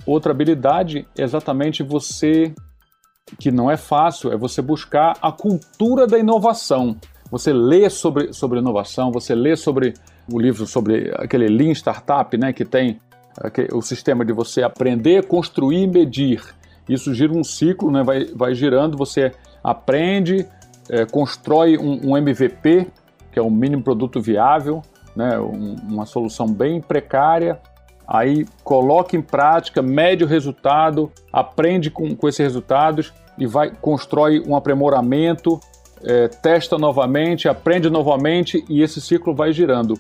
Outra 0.05 0.31
habilidade 0.31 1.07
é 1.17 1.23
exatamente 1.23 1.83
você, 1.83 2.53
que 3.39 3.51
não 3.51 3.69
é 3.69 3.77
fácil, 3.77 4.31
é 4.31 4.37
você 4.37 4.61
buscar 4.61 5.17
a 5.21 5.31
cultura 5.31 6.07
da 6.07 6.17
inovação. 6.17 6.95
Você 7.31 7.53
lê 7.53 7.89
sobre, 7.89 8.33
sobre 8.33 8.59
inovação, 8.59 9.11
você 9.11 9.35
lê 9.35 9.55
sobre 9.55 9.93
o 10.31 10.39
livro 10.39 10.65
sobre 10.65 11.11
aquele 11.15 11.47
Lean 11.47 11.71
Startup, 11.71 12.35
né, 12.37 12.53
que 12.53 12.65
tem 12.65 12.99
o 13.71 13.81
sistema 13.81 14.25
de 14.25 14.33
você 14.33 14.63
aprender, 14.63 15.25
construir 15.27 15.83
e 15.83 15.87
medir. 15.87 16.43
Isso 16.87 17.13
gira 17.13 17.31
um 17.31 17.43
ciclo, 17.43 17.91
né, 17.91 18.03
vai, 18.03 18.25
vai 18.25 18.53
girando, 18.53 18.97
você 18.97 19.31
aprende, 19.63 20.47
é, 20.89 21.05
constrói 21.05 21.77
um, 21.77 22.11
um, 22.11 22.17
MVP, 22.17 22.87
que 23.31 23.39
é 23.39 23.41
o 23.41 23.49
mínimo 23.49 23.83
produto 23.83 24.19
viável, 24.19 24.81
né, 25.15 25.39
um, 25.39 25.75
uma 25.87 26.05
solução 26.05 26.47
bem 26.47 26.81
precária, 26.81 27.59
aí 28.07 28.45
coloca 28.63 29.15
em 29.15 29.21
prática, 29.21 29.81
mede 29.81 30.23
o 30.23 30.27
resultado, 30.27 31.11
aprende 31.31 31.91
com, 31.91 32.15
com 32.15 32.27
esses 32.27 32.39
resultados 32.39 33.13
e 33.37 33.45
vai 33.45 33.71
constrói 33.71 34.41
um 34.45 34.55
aprimoramento, 34.55 35.59
é, 36.03 36.27
testa 36.27 36.77
novamente, 36.77 37.47
aprende 37.47 37.89
novamente 37.89 38.63
e 38.67 38.81
esse 38.81 38.99
ciclo 38.99 39.35
vai 39.35 39.53
girando. 39.53 39.93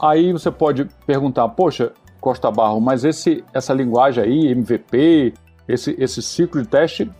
Aí 0.00 0.32
você 0.32 0.50
pode 0.50 0.86
perguntar, 1.06 1.48
poxa, 1.48 1.92
Costa 2.20 2.50
Barro, 2.50 2.80
mas 2.80 3.04
esse, 3.04 3.44
essa 3.52 3.74
linguagem 3.74 4.24
aí, 4.24 4.48
MVP, 4.48 5.34
esse, 5.68 5.94
esse 5.98 6.22
ciclo 6.22 6.62
de 6.62 6.68
teste, 6.68 7.10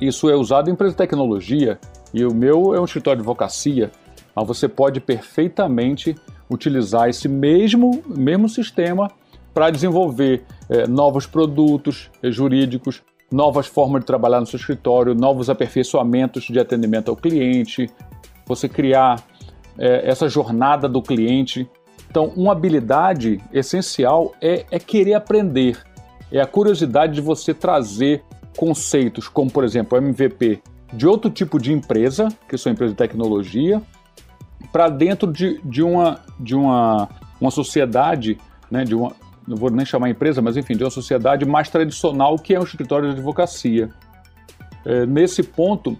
isso 0.00 0.28
é 0.30 0.34
usado 0.34 0.68
em 0.68 0.72
empresa 0.72 0.92
de 0.92 0.96
tecnologia 0.96 1.78
e 2.12 2.24
o 2.24 2.34
meu 2.34 2.74
é 2.74 2.80
um 2.80 2.84
escritório 2.84 3.18
de 3.18 3.22
advocacia, 3.22 3.90
mas 4.34 4.46
você 4.46 4.68
pode 4.68 5.00
perfeitamente 5.00 6.14
utilizar 6.48 7.08
esse 7.08 7.28
mesmo, 7.28 8.02
mesmo 8.06 8.48
sistema 8.48 9.10
para 9.54 9.70
desenvolver 9.70 10.44
é, 10.68 10.86
novos 10.86 11.26
produtos 11.26 12.10
é, 12.22 12.30
jurídicos, 12.30 13.02
novas 13.30 13.66
formas 13.66 14.00
de 14.00 14.06
trabalhar 14.06 14.40
no 14.40 14.46
seu 14.46 14.56
escritório, 14.56 15.14
novos 15.14 15.48
aperfeiçoamentos 15.48 16.44
de 16.44 16.58
atendimento 16.58 17.10
ao 17.10 17.16
cliente, 17.16 17.88
você 18.46 18.68
criar 18.68 19.22
é, 19.78 20.08
essa 20.08 20.28
jornada 20.28 20.88
do 20.88 21.00
cliente. 21.00 21.68
Então, 22.10 22.32
uma 22.36 22.52
habilidade 22.52 23.40
essencial 23.52 24.34
é, 24.40 24.64
é 24.70 24.78
querer 24.80 25.14
aprender, 25.14 25.78
é 26.32 26.40
a 26.40 26.46
curiosidade 26.46 27.14
de 27.14 27.20
você 27.20 27.54
trazer 27.54 28.24
conceitos 28.56 29.28
como, 29.28 29.50
por 29.50 29.64
exemplo, 29.64 29.96
o 29.96 30.02
MVP 30.02 30.60
de 30.92 31.06
outro 31.06 31.30
tipo 31.30 31.58
de 31.58 31.72
empresa, 31.72 32.28
que 32.48 32.56
são 32.58 32.72
empresas 32.72 32.94
de 32.94 32.98
tecnologia, 32.98 33.82
para 34.72 34.88
dentro 34.88 35.32
de, 35.32 35.60
de, 35.64 35.82
uma, 35.82 36.20
de 36.38 36.54
uma, 36.54 37.08
uma 37.40 37.50
sociedade, 37.50 38.38
né, 38.70 38.84
de 38.84 38.94
uma, 38.94 39.12
não 39.46 39.56
vou 39.56 39.70
nem 39.70 39.86
chamar 39.86 40.10
empresa, 40.10 40.40
mas 40.42 40.56
enfim, 40.56 40.76
de 40.76 40.84
uma 40.84 40.90
sociedade 40.90 41.44
mais 41.44 41.68
tradicional 41.68 42.36
que 42.36 42.54
é 42.54 42.60
um 42.60 42.64
escritório 42.64 43.08
de 43.08 43.14
advocacia. 43.14 43.90
É, 44.84 45.06
nesse 45.06 45.42
ponto, 45.42 45.96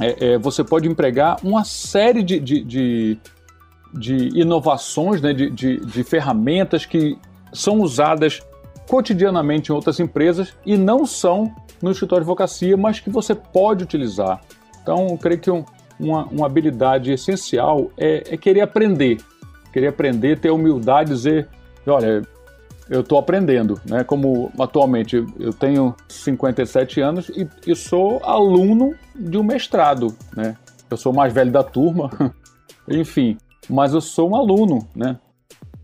é, 0.00 0.32
é, 0.32 0.38
você 0.38 0.64
pode 0.64 0.88
empregar 0.88 1.36
uma 1.42 1.64
série 1.64 2.22
de, 2.22 2.40
de, 2.40 2.64
de, 2.64 3.18
de 3.92 4.40
inovações, 4.40 5.20
né, 5.20 5.32
de, 5.32 5.50
de, 5.50 5.76
de 5.78 6.04
ferramentas 6.04 6.86
que 6.86 7.18
são 7.52 7.80
usadas 7.80 8.40
cotidianamente 8.88 9.70
em 9.70 9.74
outras 9.74 9.98
empresas 10.00 10.54
e 10.64 10.76
não 10.76 11.06
são 11.06 11.54
no 11.82 11.90
escritório 11.90 12.24
de 12.24 12.30
advocacia, 12.30 12.76
mas 12.76 13.00
que 13.00 13.10
você 13.10 13.34
pode 13.34 13.84
utilizar. 13.84 14.40
Então, 14.82 15.08
eu 15.10 15.18
creio 15.18 15.40
que 15.40 15.50
um, 15.50 15.64
uma, 15.98 16.24
uma 16.26 16.46
habilidade 16.46 17.12
essencial 17.12 17.90
é, 17.96 18.34
é, 18.34 18.36
querer 18.36 18.60
aprender. 18.60 19.18
Querer 19.72 19.88
aprender, 19.88 20.38
ter 20.38 20.50
humildade, 20.50 21.10
dizer, 21.10 21.48
olha, 21.86 22.22
eu 22.88 23.00
estou 23.00 23.18
aprendendo, 23.18 23.80
né? 23.88 24.04
Como 24.04 24.52
atualmente 24.58 25.24
eu 25.38 25.52
tenho 25.52 25.94
57 26.08 27.00
anos 27.00 27.28
e, 27.30 27.48
e 27.66 27.74
sou 27.74 28.20
aluno 28.22 28.94
de 29.14 29.38
um 29.38 29.42
mestrado, 29.42 30.14
né? 30.36 30.56
Eu 30.90 30.96
sou 30.96 31.12
o 31.12 31.16
mais 31.16 31.32
velho 31.32 31.50
da 31.50 31.62
turma, 31.62 32.10
enfim, 32.88 33.36
mas 33.68 33.94
eu 33.94 34.00
sou 34.00 34.30
um 34.30 34.36
aluno, 34.36 34.86
né? 34.94 35.18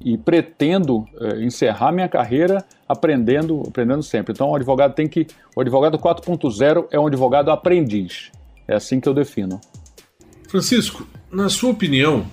E 0.00 0.16
pretendo 0.16 1.06
é, 1.20 1.44
encerrar 1.44 1.92
minha 1.92 2.08
carreira 2.08 2.64
aprendendo, 2.88 3.62
aprendendo 3.68 4.02
sempre. 4.02 4.32
Então, 4.32 4.50
o 4.50 4.56
advogado 4.56 4.94
tem 4.94 5.06
que. 5.06 5.26
O 5.54 5.60
advogado 5.60 5.98
4.0 5.98 6.88
é 6.90 6.98
um 6.98 7.06
advogado 7.06 7.50
aprendiz. 7.50 8.30
É 8.66 8.74
assim 8.74 9.00
que 9.00 9.08
eu 9.08 9.14
defino. 9.14 9.60
Francisco, 10.48 11.06
na 11.30 11.48
sua 11.48 11.70
opinião, 11.70 12.26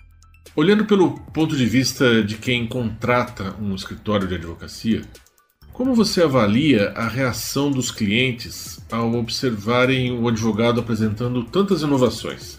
olhando 0.55 0.85
pelo 0.85 1.11
ponto 1.33 1.55
de 1.55 1.65
vista 1.65 2.23
de 2.23 2.37
quem 2.37 2.65
contrata 2.65 3.55
um 3.61 3.75
escritório 3.75 4.27
de 4.27 4.35
advocacia, 4.35 5.01
como 5.71 5.93
você 5.93 6.23
avalia 6.23 6.89
a 6.95 7.07
reação 7.07 7.69
dos 7.69 7.91
clientes 7.91 8.79
ao 8.91 9.13
observarem 9.13 10.11
o 10.11 10.27
advogado 10.27 10.79
apresentando 10.79 11.43
tantas 11.43 11.83
inovações? 11.83 12.56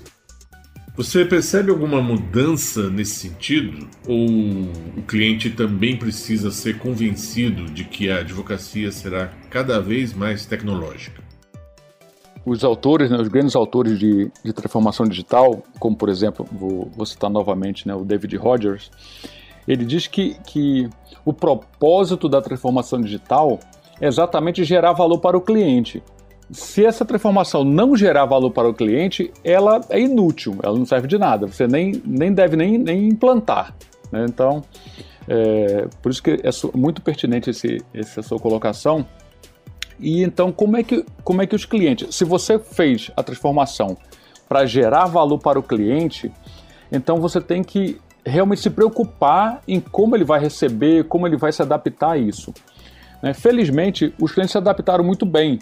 Você 0.99 1.25
percebe 1.25 1.71
alguma 1.71 2.03
mudança 2.03 2.91
nesse 2.91 3.29
sentido? 3.29 3.89
Ou 4.09 4.19
o 4.97 5.03
cliente 5.07 5.49
também 5.49 5.97
precisa 5.97 6.51
ser 6.51 6.77
convencido 6.77 7.67
de 7.67 7.85
que 7.85 8.11
a 8.11 8.19
advocacia 8.19 8.91
será 8.91 9.33
cada 9.49 9.81
vez 9.81 10.13
mais 10.13 10.45
tecnológica? 10.45 11.23
Os 12.45 12.65
autores, 12.65 13.13
né, 13.13 13.17
os 13.17 13.29
grandes 13.29 13.55
autores 13.55 13.97
de, 13.97 14.29
de 14.45 14.53
transformação 14.53 15.07
digital, 15.07 15.63
como 15.79 15.97
por 15.97 16.09
exemplo, 16.09 16.45
vou, 16.51 16.91
vou 16.93 17.07
citar 17.07 17.31
novamente 17.31 17.87
né, 17.87 17.95
o 17.95 18.05
David 18.05 18.37
Rogers, 18.37 18.91
ele 19.69 19.85
diz 19.85 20.09
que, 20.09 20.35
que 20.49 20.91
o 21.25 21.33
propósito 21.33 22.29
da 22.29 22.43
transformação 22.43 23.01
digital 23.01 23.61
é 24.01 24.09
exatamente 24.09 24.65
gerar 24.65 24.95
valor 24.95 25.21
para 25.21 25.39
o 25.39 25.41
cliente 25.41 26.03
se 26.51 26.85
essa 26.85 27.05
transformação 27.05 27.63
não 27.63 27.97
gerar 27.97 28.25
valor 28.25 28.51
para 28.51 28.69
o 28.69 28.75
cliente, 28.75 29.31
ela 29.45 29.81
é 29.91 30.01
inútil, 30.01 30.59
ela 30.63 30.77
não 30.77 30.87
serve 30.87 31.07
de 31.07 31.19
nada. 31.19 31.47
Você 31.47 31.67
nem, 31.67 32.03
nem 32.05 32.33
deve 32.33 32.57
nem, 32.57 32.79
nem 32.79 33.09
implantar. 33.09 33.75
Né? 34.11 34.25
Então, 34.29 34.63
é, 35.29 35.87
por 36.01 36.11
isso 36.11 36.23
que 36.23 36.31
é 36.31 36.51
muito 36.77 37.03
pertinente 37.03 37.51
esse, 37.51 37.83
essa 37.93 38.23
sua 38.23 38.39
colocação. 38.39 39.07
E 40.01 40.23
então, 40.23 40.51
como 40.51 40.77
é, 40.77 40.83
que, 40.83 41.05
como 41.23 41.43
é 41.43 41.47
que 41.47 41.55
os 41.55 41.65
clientes, 41.65 42.15
se 42.15 42.25
você 42.25 42.59
fez 42.59 43.11
a 43.17 43.23
transformação 43.23 43.97
para 44.49 44.65
gerar 44.65 45.07
valor 45.07 45.39
para 45.39 45.59
o 45.59 45.63
cliente, 45.63 46.33
então 46.91 47.21
você 47.21 47.41
tem 47.41 47.63
que 47.63 48.01
realmente 48.25 48.63
se 48.63 48.71
preocupar 48.71 49.63
em 49.69 49.81
como 49.81 50.17
ele 50.17 50.25
vai 50.25 50.41
receber, 50.41 51.05
como 51.05 51.27
ele 51.27 51.37
vai 51.37 51.53
se 51.53 51.61
adaptar 51.61 52.13
a 52.13 52.19
isso. 52.19 52.55
Né? 53.23 53.35
Felizmente, 53.35 54.15
os 54.21 54.33
clientes 54.33 54.53
se 54.53 54.59
adaptaram 54.59 55.05
muito 55.05 55.27
bem 55.27 55.59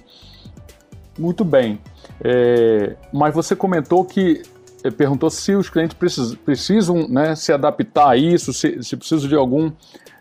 muito 1.18 1.44
bem. 1.44 1.78
É, 2.22 2.96
mas 3.12 3.34
você 3.34 3.54
comentou 3.54 4.04
que 4.04 4.42
é, 4.84 4.90
perguntou 4.90 5.30
se 5.30 5.54
os 5.54 5.68
clientes 5.68 5.96
precisam, 5.96 6.36
precisam 6.36 7.08
né, 7.08 7.34
se 7.34 7.52
adaptar 7.52 8.10
a 8.10 8.16
isso, 8.16 8.52
se, 8.52 8.82
se 8.82 8.96
precisam 8.96 9.28
de 9.28 9.34
algum, 9.34 9.72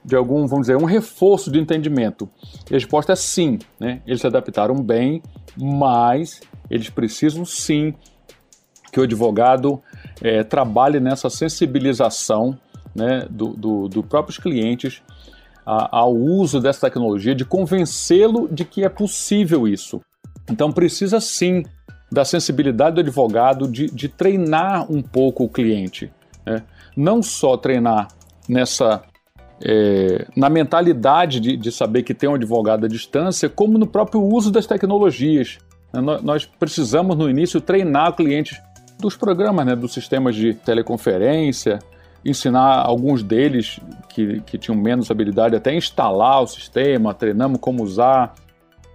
de 0.03 0.15
algum, 0.15 0.47
vamos 0.47 0.67
dizer, 0.67 0.77
um 0.77 0.85
reforço 0.85 1.51
de 1.51 1.59
entendimento. 1.59 2.29
E 2.69 2.73
a 2.73 2.77
resposta 2.77 3.13
é 3.13 3.15
sim. 3.15 3.59
Né? 3.79 4.01
Eles 4.05 4.21
se 4.21 4.27
adaptaram 4.27 4.75
bem, 4.75 5.21
mas 5.57 6.41
eles 6.69 6.89
precisam 6.89 7.45
sim 7.45 7.93
que 8.91 8.99
o 8.99 9.03
advogado 9.03 9.81
é, 10.21 10.43
trabalhe 10.43 10.99
nessa 10.99 11.29
sensibilização 11.29 12.57
né, 12.95 13.27
do, 13.29 13.47
do, 13.49 13.89
do 13.89 14.03
próprios 14.03 14.37
clientes 14.37 15.01
a, 15.65 15.97
ao 15.97 16.15
uso 16.15 16.61
dessa 16.61 16.87
tecnologia, 16.87 17.35
de 17.35 17.43
convencê-lo 17.43 18.47
de 18.47 18.63
que 18.63 18.83
é 18.83 18.89
possível 18.89 19.67
isso. 19.67 20.01
Então 20.49 20.71
precisa 20.71 21.19
sim 21.19 21.63
da 22.11 22.23
sensibilidade 22.23 22.95
do 22.95 23.01
advogado 23.01 23.67
de, 23.67 23.87
de 23.87 24.07
treinar 24.07 24.91
um 24.91 25.01
pouco 25.01 25.43
o 25.43 25.49
cliente. 25.49 26.11
Né? 26.45 26.61
Não 26.95 27.21
só 27.21 27.57
treinar 27.57 28.07
nessa 28.47 29.01
é, 29.63 30.27
na 30.35 30.49
mentalidade 30.49 31.39
de, 31.39 31.55
de, 31.55 31.71
saber 31.71 32.03
que 32.03 32.13
tem 32.13 32.29
um 32.29 32.35
advogado 32.35 32.85
à 32.85 32.89
distância, 32.89 33.49
como 33.49 33.77
no 33.77 33.87
próprio 33.87 34.21
uso 34.21 34.51
das 34.51 34.65
tecnologias. 34.65 35.59
Nós 36.23 36.45
precisamos, 36.45 37.15
no 37.15 37.29
início, 37.29 37.61
treinar 37.61 38.13
clientes 38.13 38.61
dos 38.99 39.15
programas, 39.15 39.65
né, 39.65 39.75
dos 39.75 39.93
sistemas 39.93 40.35
de 40.35 40.53
teleconferência, 40.53 41.79
ensinar 42.23 42.81
alguns 42.81 43.23
deles 43.23 43.79
que, 44.09 44.41
que 44.41 44.57
tinham 44.57 44.77
menos 44.77 45.09
habilidade 45.09 45.55
até 45.55 45.73
instalar 45.73 46.41
o 46.41 46.47
sistema, 46.47 47.13
treinamos 47.13 47.59
como 47.61 47.81
usar. 47.81 48.33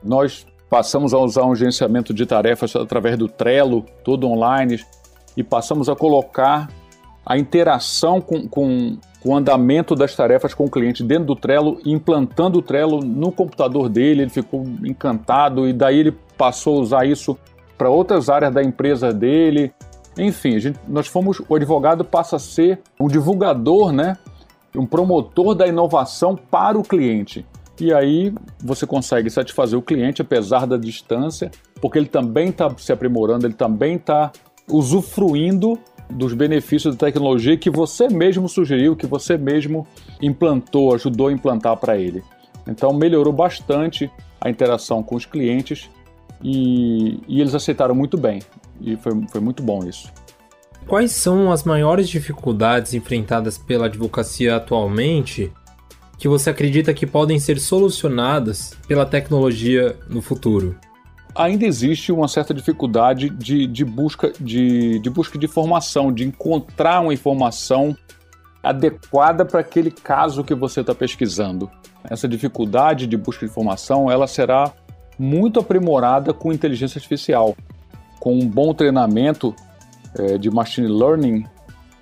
Nós 0.04 0.46
passamos 0.70 1.12
a 1.12 1.18
usar 1.18 1.44
um 1.44 1.54
gerenciamento 1.54 2.14
de 2.14 2.24
tarefas 2.24 2.76
através 2.76 3.18
do 3.18 3.28
Trello, 3.28 3.84
todo 4.04 4.28
online, 4.28 4.80
e 5.36 5.42
passamos 5.42 5.88
a 5.88 5.96
colocar 5.96 6.68
a 7.26 7.36
interação 7.36 8.20
com, 8.20 8.48
com, 8.48 8.96
com, 9.20 9.30
o 9.30 9.36
andamento 9.36 9.94
das 9.96 10.14
tarefas 10.14 10.54
com 10.54 10.64
o 10.64 10.70
cliente 10.70 11.02
dentro 11.02 11.26
do 11.26 11.36
Trello, 11.36 11.80
implantando 11.84 12.60
o 12.60 12.62
Trello 12.62 13.00
no 13.00 13.32
computador 13.32 13.88
dele, 13.88 14.22
ele 14.22 14.30
ficou 14.30 14.64
encantado 14.84 15.68
e 15.68 15.72
daí 15.72 15.98
ele 15.98 16.16
passou 16.38 16.78
a 16.78 16.80
usar 16.80 17.04
isso 17.04 17.36
para 17.76 17.90
outras 17.90 18.28
áreas 18.30 18.54
da 18.54 18.62
empresa 18.62 19.12
dele. 19.12 19.72
Enfim, 20.16 20.58
gente, 20.60 20.78
nós 20.86 21.06
fomos, 21.06 21.42
o 21.48 21.54
advogado 21.54 22.04
passa 22.04 22.36
a 22.36 22.38
ser 22.38 22.80
um 22.98 23.08
divulgador, 23.08 23.92
né? 23.92 24.16
Um 24.74 24.86
promotor 24.86 25.54
da 25.54 25.66
inovação 25.66 26.36
para 26.36 26.78
o 26.78 26.82
cliente. 26.82 27.44
E 27.80 27.94
aí 27.94 28.32
você 28.62 28.86
consegue 28.86 29.30
satisfazer 29.30 29.78
o 29.78 29.82
cliente 29.82 30.20
apesar 30.20 30.66
da 30.66 30.76
distância, 30.76 31.50
porque 31.80 31.98
ele 31.98 32.08
também 32.08 32.50
está 32.50 32.70
se 32.76 32.92
aprimorando, 32.92 33.46
ele 33.46 33.54
também 33.54 33.96
está 33.96 34.30
usufruindo 34.68 35.78
dos 36.10 36.34
benefícios 36.34 36.94
da 36.94 37.06
tecnologia 37.06 37.56
que 37.56 37.70
você 37.70 38.08
mesmo 38.08 38.48
sugeriu, 38.48 38.94
que 38.94 39.06
você 39.06 39.38
mesmo 39.38 39.86
implantou, 40.20 40.94
ajudou 40.94 41.28
a 41.28 41.32
implantar 41.32 41.76
para 41.78 41.96
ele. 41.96 42.22
Então 42.66 42.92
melhorou 42.92 43.32
bastante 43.32 44.10
a 44.40 44.50
interação 44.50 45.02
com 45.02 45.14
os 45.16 45.24
clientes 45.24 45.88
e, 46.42 47.20
e 47.26 47.40
eles 47.40 47.54
aceitaram 47.54 47.94
muito 47.94 48.18
bem. 48.18 48.42
E 48.80 48.96
foi, 48.96 49.12
foi 49.28 49.40
muito 49.40 49.62
bom 49.62 49.84
isso. 49.84 50.12
Quais 50.86 51.12
são 51.12 51.52
as 51.52 51.64
maiores 51.64 52.08
dificuldades 52.08 52.94
enfrentadas 52.94 53.56
pela 53.56 53.86
advocacia 53.86 54.56
atualmente 54.56 55.52
que 56.20 56.28
você 56.28 56.50
acredita 56.50 56.92
que 56.92 57.06
podem 57.06 57.40
ser 57.40 57.58
solucionadas 57.58 58.76
pela 58.86 59.06
tecnologia 59.06 59.96
no 60.06 60.20
futuro? 60.20 60.76
Ainda 61.34 61.64
existe 61.64 62.12
uma 62.12 62.28
certa 62.28 62.52
dificuldade 62.52 63.30
de, 63.30 63.66
de, 63.66 63.84
busca, 63.86 64.30
de, 64.38 64.98
de 64.98 65.08
busca 65.08 65.38
de 65.38 65.46
informação, 65.46 66.12
de 66.12 66.24
encontrar 66.24 67.00
uma 67.00 67.14
informação 67.14 67.96
adequada 68.62 69.46
para 69.46 69.60
aquele 69.60 69.90
caso 69.90 70.44
que 70.44 70.54
você 70.54 70.82
está 70.82 70.94
pesquisando. 70.94 71.70
Essa 72.04 72.28
dificuldade 72.28 73.06
de 73.06 73.16
busca 73.16 73.46
de 73.46 73.50
informação 73.50 74.10
ela 74.10 74.26
será 74.26 74.70
muito 75.18 75.58
aprimorada 75.58 76.34
com 76.34 76.52
inteligência 76.52 76.98
artificial 76.98 77.56
com 78.18 78.38
um 78.38 78.46
bom 78.46 78.74
treinamento 78.74 79.56
é, 80.18 80.36
de 80.36 80.50
machine 80.50 80.86
learning, 80.86 81.46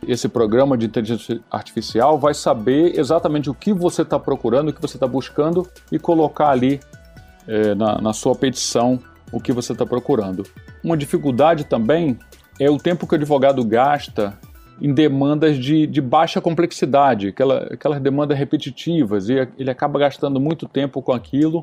esse 0.07 0.29
programa 0.29 0.77
de 0.77 0.87
inteligência 0.87 1.41
artificial 1.51 2.19
vai 2.19 2.35
saber 2.35 2.99
exatamente 2.99 3.51
o 3.51 3.55
que 3.55 3.73
você 3.73 4.03
está 4.03 4.19
procurando, 4.19 4.69
o 4.69 4.73
que 4.73 4.81
você 4.81 4.97
está 4.97 5.07
buscando 5.07 5.67
e 5.91 5.99
colocar 5.99 6.51
ali 6.51 6.81
é, 7.47 7.75
na, 7.75 8.01
na 8.01 8.13
sua 8.13 8.35
petição 8.35 9.01
o 9.33 9.41
que 9.41 9.53
você 9.53 9.73
está 9.73 9.85
procurando. 9.85 10.45
Uma 10.83 10.97
dificuldade 10.97 11.65
também 11.65 12.19
é 12.59 12.71
o 12.71 12.79
tempo 12.79 13.07
que 13.07 13.15
o 13.15 13.17
advogado 13.17 13.65
gasta 13.65 14.39
em 14.81 14.93
demandas 14.93 15.59
de, 15.59 15.87
de 15.87 16.01
baixa 16.01 16.41
complexidade, 16.41 17.29
aquela, 17.29 17.69
aquelas 17.73 18.01
demandas 18.01 18.39
repetitivas, 18.39 19.29
e 19.29 19.49
ele 19.59 19.71
acaba 19.71 19.99
gastando 19.99 20.41
muito 20.41 20.67
tempo 20.67 21.03
com 21.03 21.13
aquilo, 21.13 21.63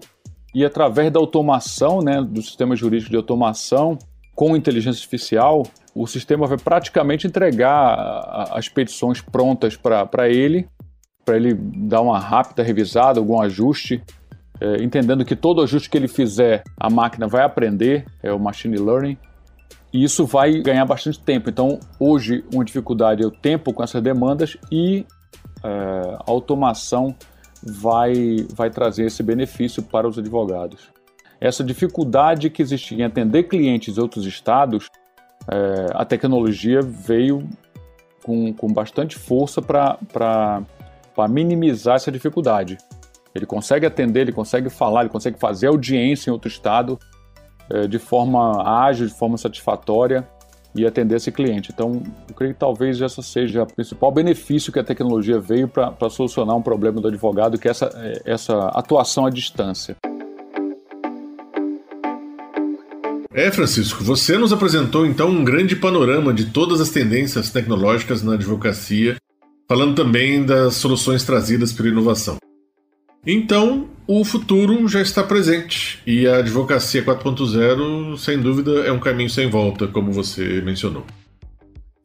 e 0.54 0.66
através 0.66 1.12
da 1.12 1.20
automação, 1.20 2.02
né, 2.02 2.22
do 2.22 2.42
sistema 2.42 2.76
jurídico 2.76 3.12
de 3.12 3.18
automação, 3.18 3.98
com 4.34 4.56
inteligência 4.56 5.00
artificial, 5.00 5.64
o 5.96 6.06
sistema 6.06 6.46
vai 6.46 6.58
praticamente 6.58 7.26
entregar 7.26 8.50
as 8.52 8.68
petições 8.68 9.22
prontas 9.22 9.78
para 9.78 10.28
ele, 10.28 10.68
para 11.24 11.38
ele 11.38 11.54
dar 11.54 12.02
uma 12.02 12.20
rápida 12.20 12.62
revisada, 12.62 13.18
algum 13.18 13.42
ajuste, 13.42 14.04
é, 14.60 14.84
entendendo 14.84 15.24
que 15.24 15.38
todo 15.38 15.62
ajuste 15.62 15.90
que 15.90 15.98
ele 15.98 16.10
fizer, 16.10 16.64
a 16.78 16.90
máquina 16.90 17.28
vai 17.28 17.44
aprender, 17.44 18.06
é 18.22 18.34
o 18.34 18.40
machine 18.40 18.78
learning, 18.78 19.18
e 19.94 20.04
isso 20.04 20.26
vai 20.26 20.60
ganhar 20.62 20.86
bastante 20.86 21.18
tempo. 21.18 21.50
Então, 21.50 21.80
hoje, 21.98 22.44
uma 22.54 22.66
dificuldade 22.66 23.24
é 23.24 23.26
o 23.26 23.32
tempo 23.32 23.72
com 23.72 23.82
essas 23.82 24.04
demandas 24.04 24.58
e 24.70 25.06
é, 25.64 25.70
a 25.70 26.24
automação 26.28 27.16
vai, 27.64 28.46
vai 28.54 28.70
trazer 28.70 29.06
esse 29.06 29.24
benefício 29.24 29.82
para 29.82 30.08
os 30.08 30.20
advogados 30.20 30.94
essa 31.40 31.64
dificuldade 31.64 32.50
que 32.50 32.62
existia 32.62 32.98
em 32.98 33.04
atender 33.04 33.44
clientes 33.44 33.94
de 33.94 34.00
outros 34.02 34.26
estados, 34.26 34.90
é, 35.52 35.88
a 35.94 36.06
tecnologia 36.06 36.82
veio 36.82 37.48
com, 38.24 38.54
com 38.54 38.74
bastante 38.74 39.18
força 39.18 39.62
para 39.62 40.64
minimizar 41.30 41.96
essa 41.96 42.12
dificuldade. 42.12 42.78
Ele 43.34 43.46
consegue 43.46 43.86
atender, 43.86 44.22
ele 44.22 44.32
consegue 44.32 44.70
falar, 44.70 45.02
ele 45.02 45.10
consegue 45.10 45.38
fazer 45.38 45.68
audiência 45.68 46.30
em 46.30 46.34
outro 46.34 46.48
estado 46.48 46.98
é, 47.70 47.88
de 47.88 48.00
forma 48.00 48.64
ágil, 48.86 49.08
de 49.08 49.14
forma 49.14 49.38
satisfatória 49.38 50.28
e 50.74 50.86
atender 50.86 51.16
esse 51.16 51.32
cliente. 51.32 51.72
Então, 51.74 52.02
eu 52.28 52.36
creio 52.36 52.54
que 52.54 52.60
talvez 52.60 53.02
essa 53.02 53.22
seja 53.22 53.64
o 53.64 53.66
principal 53.68 54.12
benefício 54.12 54.74
que 54.74 54.80
a 54.80 54.84
tecnologia 54.84 55.40
veio 55.40 55.68
para 55.68 56.10
solucionar 56.10 56.56
um 56.56 56.62
problema 56.62 57.00
do 57.00 57.08
advogado, 57.08 57.58
que 57.58 57.68
é 57.68 57.72
essa, 57.72 57.90
é, 57.96 58.22
essa 58.26 58.68
atuação 58.70 59.26
à 59.26 59.30
distância. 59.30 59.96
É, 63.36 63.52
Francisco, 63.52 64.02
você 64.02 64.38
nos 64.38 64.54
apresentou 64.54 65.06
então 65.06 65.30
um 65.30 65.44
grande 65.44 65.76
panorama 65.76 66.34
de 66.34 66.46
todas 66.46 66.80
as 66.80 66.90
tendências 66.90 67.50
tecnológicas 67.50 68.24
na 68.24 68.36
advocacia, 68.36 69.18
falando 69.68 69.94
também 69.94 70.46
das 70.46 70.76
soluções 70.76 71.22
trazidas 71.26 71.74
pela 71.74 71.90
inovação. 71.90 72.38
Então, 73.28 73.90
o 74.08 74.24
futuro 74.24 74.88
já 74.88 75.02
está 75.02 75.22
presente 75.22 76.02
e 76.08 76.26
a 76.26 76.38
advocacia 76.38 77.04
4.0, 77.04 78.18
sem 78.18 78.40
dúvida, 78.40 78.86
é 78.86 78.92
um 78.94 79.00
caminho 79.00 79.30
sem 79.30 79.50
volta, 79.50 79.86
como 79.86 80.14
você 80.14 80.62
mencionou. 80.62 81.06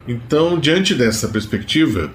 Então, 0.08 0.58
diante 0.58 0.96
dessa 0.96 1.28
perspectiva, 1.28 2.10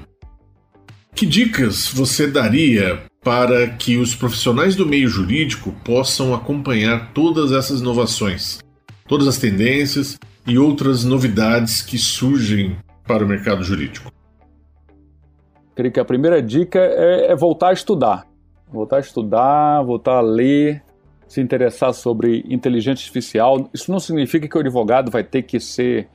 que 1.15 1.25
dicas 1.25 1.87
você 1.87 2.27
daria 2.27 3.01
para 3.23 3.65
que 3.69 3.95
os 3.95 4.13
profissionais 4.13 4.75
do 4.75 4.85
meio 4.85 5.07
jurídico 5.07 5.71
possam 5.85 6.33
acompanhar 6.33 7.13
todas 7.13 7.53
essas 7.53 7.79
inovações 7.79 8.64
todas 9.07 9.27
as 9.27 9.37
tendências 9.37 10.17
e 10.47 10.57
outras 10.57 11.03
novidades 11.03 11.81
que 11.81 11.97
surgem 11.97 12.75
para 13.07 13.23
o 13.23 13.27
mercado 13.27 13.63
jurídico? 13.63 14.11
Creio 15.75 15.91
que 15.91 15.99
a 15.99 16.05
primeira 16.05 16.41
dica 16.41 16.79
é, 16.79 17.31
é 17.31 17.35
voltar 17.35 17.69
a 17.69 17.73
estudar. 17.73 18.25
Voltar 18.71 18.97
a 18.97 18.99
estudar, 18.99 19.83
voltar 19.83 20.17
a 20.17 20.21
ler, 20.21 20.83
se 21.27 21.39
interessar 21.39 21.93
sobre 21.93 22.43
inteligência 22.49 23.03
artificial. 23.03 23.69
Isso 23.73 23.91
não 23.91 23.99
significa 23.99 24.47
que 24.47 24.57
o 24.57 24.61
advogado 24.61 25.11
vai 25.11 25.23
ter 25.23 25.43
que 25.43 25.59
ser 25.59 26.07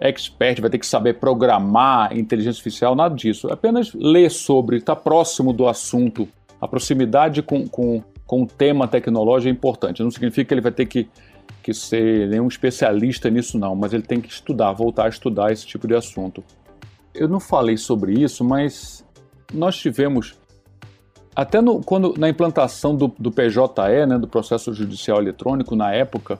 expert, 0.00 0.60
vai 0.60 0.70
ter 0.70 0.78
que 0.78 0.86
saber 0.86 1.14
programar 1.14 2.16
inteligência 2.16 2.58
artificial, 2.58 2.94
nada 2.94 3.14
disso. 3.14 3.48
É 3.48 3.52
apenas 3.52 3.92
ler 3.92 4.30
sobre, 4.30 4.78
estar 4.78 4.96
próximo 4.96 5.52
do 5.52 5.68
assunto. 5.68 6.26
A 6.60 6.66
proximidade 6.66 7.42
com, 7.42 7.68
com, 7.68 8.02
com 8.26 8.42
o 8.42 8.46
tema 8.46 8.88
tecnológico 8.88 9.48
é 9.48 9.52
importante. 9.52 10.02
Não 10.02 10.10
significa 10.10 10.48
que 10.48 10.54
ele 10.54 10.60
vai 10.60 10.72
ter 10.72 10.86
que 10.86 11.08
que 11.62 11.72
ser 11.72 12.28
nenhum 12.28 12.48
especialista 12.48 13.30
nisso, 13.30 13.58
não, 13.58 13.74
mas 13.74 13.92
ele 13.92 14.02
tem 14.02 14.20
que 14.20 14.28
estudar, 14.28 14.72
voltar 14.72 15.06
a 15.06 15.08
estudar 15.08 15.52
esse 15.52 15.66
tipo 15.66 15.86
de 15.86 15.94
assunto. 15.94 16.42
Eu 17.14 17.28
não 17.28 17.40
falei 17.40 17.76
sobre 17.76 18.12
isso, 18.12 18.44
mas 18.44 19.04
nós 19.52 19.76
tivemos, 19.76 20.38
até 21.34 21.60
no, 21.60 21.80
quando, 21.82 22.14
na 22.18 22.28
implantação 22.28 22.96
do, 22.96 23.08
do 23.18 23.30
PJE, 23.30 24.06
né, 24.08 24.18
do 24.18 24.26
processo 24.26 24.72
judicial 24.74 25.18
eletrônico, 25.18 25.76
na 25.76 25.92
época, 25.92 26.38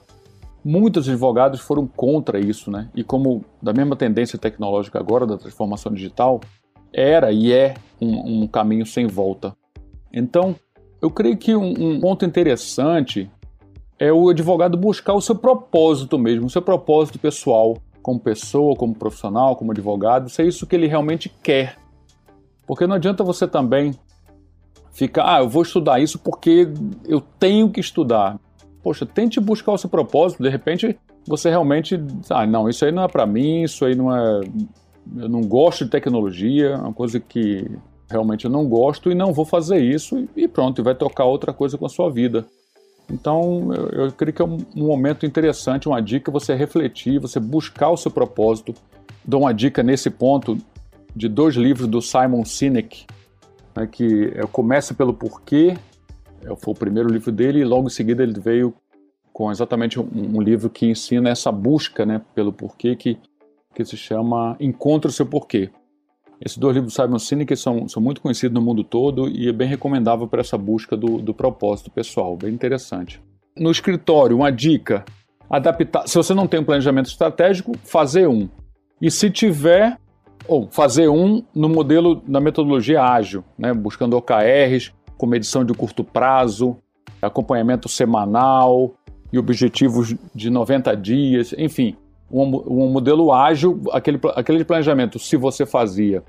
muitos 0.64 1.08
advogados 1.08 1.60
foram 1.60 1.86
contra 1.86 2.38
isso, 2.38 2.70
né? 2.70 2.88
E 2.94 3.02
como 3.02 3.44
da 3.60 3.72
mesma 3.72 3.96
tendência 3.96 4.38
tecnológica 4.38 4.98
agora 4.98 5.26
da 5.26 5.36
transformação 5.36 5.92
digital, 5.92 6.40
era 6.92 7.32
e 7.32 7.52
é 7.52 7.74
um, 8.00 8.42
um 8.42 8.46
caminho 8.46 8.86
sem 8.86 9.06
volta. 9.06 9.54
Então, 10.12 10.54
eu 11.00 11.10
creio 11.10 11.36
que 11.36 11.54
um, 11.54 11.70
um, 11.70 12.00
ponto 12.00 12.24
interessante 12.24 13.30
é 14.02 14.12
o 14.12 14.28
advogado 14.28 14.76
buscar 14.76 15.14
o 15.14 15.20
seu 15.20 15.36
propósito 15.36 16.18
mesmo, 16.18 16.46
o 16.46 16.50
seu 16.50 16.60
propósito 16.60 17.20
pessoal, 17.20 17.78
como 18.02 18.18
pessoa, 18.18 18.74
como 18.74 18.96
profissional, 18.96 19.54
como 19.54 19.70
advogado, 19.70 20.28
se 20.28 20.42
é 20.42 20.44
isso 20.44 20.66
que 20.66 20.74
ele 20.74 20.88
realmente 20.88 21.32
quer. 21.40 21.76
Porque 22.66 22.84
não 22.84 22.96
adianta 22.96 23.22
você 23.22 23.46
também 23.46 23.94
ficar, 24.92 25.36
ah, 25.36 25.38
eu 25.38 25.48
vou 25.48 25.62
estudar 25.62 26.00
isso 26.00 26.18
porque 26.18 26.66
eu 27.06 27.20
tenho 27.38 27.70
que 27.70 27.78
estudar. 27.78 28.40
Poxa, 28.82 29.06
tente 29.06 29.38
buscar 29.38 29.70
o 29.70 29.78
seu 29.78 29.88
propósito, 29.88 30.42
de 30.42 30.48
repente 30.48 30.98
você 31.24 31.48
realmente, 31.48 31.94
ah, 32.28 32.44
não, 32.44 32.68
isso 32.68 32.84
aí 32.84 32.90
não 32.90 33.04
é 33.04 33.08
para 33.08 33.24
mim, 33.24 33.62
isso 33.62 33.84
aí 33.84 33.94
não 33.94 34.12
é, 34.12 34.40
eu 35.16 35.28
não 35.28 35.42
gosto 35.42 35.84
de 35.84 35.92
tecnologia, 35.92 36.70
é 36.70 36.76
uma 36.76 36.92
coisa 36.92 37.20
que 37.20 37.70
realmente 38.10 38.46
eu 38.46 38.50
não 38.50 38.68
gosto 38.68 39.12
e 39.12 39.14
não 39.14 39.32
vou 39.32 39.44
fazer 39.44 39.78
isso 39.78 40.28
e 40.34 40.48
pronto, 40.48 40.80
e 40.80 40.84
vai 40.84 40.96
tocar 40.96 41.24
outra 41.24 41.52
coisa 41.52 41.78
com 41.78 41.86
a 41.86 41.88
sua 41.88 42.10
vida. 42.10 42.44
Então, 43.12 43.72
eu, 43.74 44.06
eu 44.06 44.12
creio 44.12 44.32
que 44.32 44.40
é 44.40 44.44
um, 44.44 44.56
um, 44.74 44.86
momento 44.86 45.26
interessante, 45.26 45.86
uma 45.86 46.00
dica 46.00 46.30
você 46.30 46.54
refletir, 46.54 47.20
você 47.20 47.38
buscar 47.38 47.90
o 47.90 47.96
seu 47.96 48.10
propósito. 48.10 48.74
Dou 49.22 49.42
uma 49.42 49.52
dica 49.52 49.82
nesse 49.82 50.08
ponto 50.08 50.56
de 51.14 51.28
dois 51.28 51.54
livros 51.54 51.86
do 51.86 52.00
Simon 52.00 52.44
Sinek, 52.44 53.04
né, 53.76 53.86
que 53.86 54.32
é 54.34 54.46
Comece 54.46 54.94
pelo 54.94 55.12
Porquê, 55.12 55.76
é, 56.42 56.56
foi 56.56 56.72
o 56.72 56.76
primeiro 56.76 57.10
livro 57.10 57.30
dele, 57.30 57.60
e 57.60 57.64
logo 57.64 57.86
em 57.86 57.90
seguida 57.90 58.22
ele 58.22 58.40
veio 58.40 58.74
com 59.30 59.50
exatamente 59.50 60.00
um, 60.00 60.08
um 60.12 60.40
livro 60.40 60.70
que 60.70 60.86
ensina 60.86 61.28
essa 61.28 61.52
busca 61.52 62.06
né, 62.06 62.20
pelo 62.34 62.52
porquê, 62.52 62.96
que, 62.96 63.18
que 63.74 63.84
se 63.84 63.96
chama 63.96 64.56
Encontre 64.58 65.10
o 65.10 65.12
Seu 65.12 65.26
Porquê. 65.26 65.70
Esses 66.44 66.58
dois 66.58 66.74
livros 66.74 66.92
do 66.92 66.96
Simon 66.96 67.18
Sinek 67.20 67.56
são, 67.56 67.88
são 67.88 68.02
muito 68.02 68.20
conhecidos 68.20 68.52
no 68.52 68.60
mundo 68.60 68.82
todo 68.82 69.28
e 69.28 69.48
é 69.48 69.52
bem 69.52 69.68
recomendável 69.68 70.26
para 70.26 70.40
essa 70.40 70.58
busca 70.58 70.96
do, 70.96 71.18
do 71.18 71.32
propósito 71.32 71.88
pessoal, 71.88 72.36
bem 72.36 72.52
interessante. 72.52 73.22
No 73.56 73.70
escritório, 73.70 74.36
uma 74.36 74.50
dica: 74.50 75.04
adaptar. 75.48 76.08
Se 76.08 76.16
você 76.16 76.34
não 76.34 76.48
tem 76.48 76.58
um 76.58 76.64
planejamento 76.64 77.06
estratégico, 77.06 77.72
fazer 77.84 78.26
um. 78.26 78.48
E 79.00 79.08
se 79.08 79.30
tiver, 79.30 79.96
ou 80.48 80.68
fazer 80.68 81.08
um 81.08 81.44
no 81.54 81.68
modelo 81.68 82.16
da 82.16 82.40
metodologia 82.40 83.04
ágil, 83.04 83.44
né, 83.56 83.72
buscando 83.72 84.16
OKRs, 84.16 84.92
com 85.16 85.26
medição 85.26 85.64
de 85.64 85.72
curto 85.72 86.02
prazo, 86.02 86.76
acompanhamento 87.20 87.88
semanal 87.88 88.94
e 89.32 89.38
objetivos 89.38 90.16
de 90.34 90.50
90 90.50 90.96
dias, 90.96 91.54
enfim, 91.56 91.96
um, 92.28 92.42
um 92.66 92.88
modelo 92.88 93.32
ágil, 93.32 93.80
aquele, 93.92 94.18
aquele 94.34 94.64
planejamento, 94.64 95.20
se 95.20 95.36
você 95.36 95.64
fazia 95.64 96.24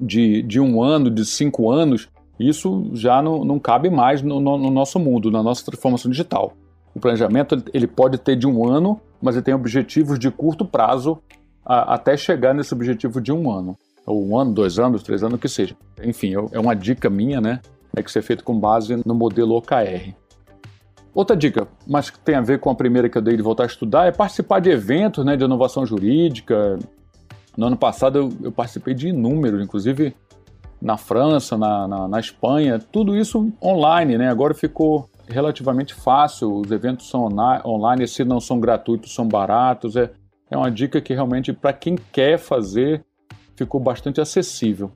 de, 0.00 0.42
de 0.42 0.60
um 0.60 0.82
ano, 0.82 1.10
de 1.10 1.24
cinco 1.24 1.70
anos, 1.70 2.08
isso 2.38 2.90
já 2.92 3.22
não, 3.22 3.44
não 3.44 3.58
cabe 3.58 3.90
mais 3.90 4.22
no, 4.22 4.40
no, 4.40 4.58
no 4.58 4.70
nosso 4.70 4.98
mundo, 4.98 5.30
na 5.30 5.42
nossa 5.42 5.64
transformação 5.64 6.10
digital. 6.10 6.54
O 6.94 7.00
planejamento 7.00 7.62
ele 7.72 7.86
pode 7.86 8.18
ter 8.18 8.36
de 8.36 8.46
um 8.46 8.68
ano, 8.68 9.00
mas 9.20 9.34
ele 9.34 9.44
tem 9.44 9.54
objetivos 9.54 10.18
de 10.18 10.30
curto 10.30 10.64
prazo 10.64 11.18
a, 11.64 11.94
até 11.94 12.16
chegar 12.16 12.54
nesse 12.54 12.74
objetivo 12.74 13.20
de 13.20 13.32
um 13.32 13.50
ano. 13.50 13.76
Ou 14.04 14.26
um 14.26 14.38
ano, 14.38 14.52
dois 14.52 14.78
anos, 14.78 15.02
três 15.02 15.22
anos, 15.22 15.36
o 15.36 15.38
que 15.38 15.48
seja. 15.48 15.76
Enfim, 16.02 16.34
é 16.50 16.58
uma 16.58 16.74
dica 16.74 17.08
minha, 17.08 17.40
né? 17.40 17.60
É 17.94 18.02
que 18.02 18.10
ser 18.10 18.22
feito 18.22 18.42
com 18.42 18.58
base 18.58 19.00
no 19.06 19.14
modelo 19.14 19.54
OKR. 19.54 20.14
Outra 21.14 21.36
dica, 21.36 21.68
mas 21.86 22.08
que 22.08 22.18
tem 22.18 22.34
a 22.34 22.40
ver 22.40 22.58
com 22.58 22.70
a 22.70 22.74
primeira 22.74 23.08
que 23.08 23.18
eu 23.18 23.22
dei 23.22 23.36
de 23.36 23.42
voltar 23.42 23.64
a 23.64 23.66
estudar, 23.66 24.06
é 24.06 24.12
participar 24.12 24.60
de 24.60 24.70
eventos 24.70 25.24
né, 25.24 25.36
de 25.36 25.44
inovação 25.44 25.84
jurídica. 25.84 26.78
No 27.56 27.66
ano 27.66 27.76
passado 27.76 28.18
eu, 28.18 28.32
eu 28.42 28.52
participei 28.52 28.94
de 28.94 29.08
inúmeros, 29.08 29.62
inclusive 29.62 30.14
na 30.80 30.96
França, 30.96 31.56
na, 31.56 31.86
na, 31.86 32.08
na, 32.08 32.18
Espanha, 32.18 32.78
tudo 32.78 33.16
isso 33.16 33.52
online, 33.62 34.18
né? 34.18 34.28
Agora 34.28 34.52
ficou 34.52 35.08
relativamente 35.28 35.94
fácil, 35.94 36.52
os 36.56 36.72
eventos 36.72 37.08
são 37.08 37.28
online, 37.64 38.08
se 38.08 38.24
não 38.24 38.40
são 38.40 38.58
gratuitos, 38.58 39.14
são 39.14 39.26
baratos. 39.26 39.94
É, 39.94 40.10
é 40.50 40.56
uma 40.56 40.70
dica 40.70 41.00
que 41.00 41.14
realmente, 41.14 41.52
para 41.52 41.72
quem 41.72 41.96
quer 42.10 42.36
fazer, 42.36 43.04
ficou 43.54 43.80
bastante 43.80 44.20
acessível. 44.20 44.90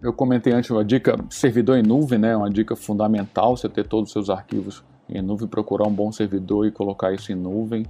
Eu 0.00 0.12
comentei 0.12 0.52
antes 0.52 0.70
uma 0.70 0.84
dica 0.84 1.16
servidor 1.28 1.76
em 1.76 1.82
nuvem, 1.82 2.18
né? 2.18 2.34
Uma 2.34 2.50
dica 2.50 2.74
fundamental, 2.74 3.56
você 3.56 3.68
ter 3.68 3.86
todos 3.86 4.08
os 4.08 4.12
seus 4.12 4.30
arquivos 4.30 4.82
em 5.08 5.22
nuvem, 5.22 5.46
procurar 5.46 5.86
um 5.86 5.92
bom 5.92 6.10
servidor 6.10 6.66
e 6.66 6.70
colocar 6.70 7.12
isso 7.12 7.30
em 7.30 7.34
nuvem. 7.34 7.86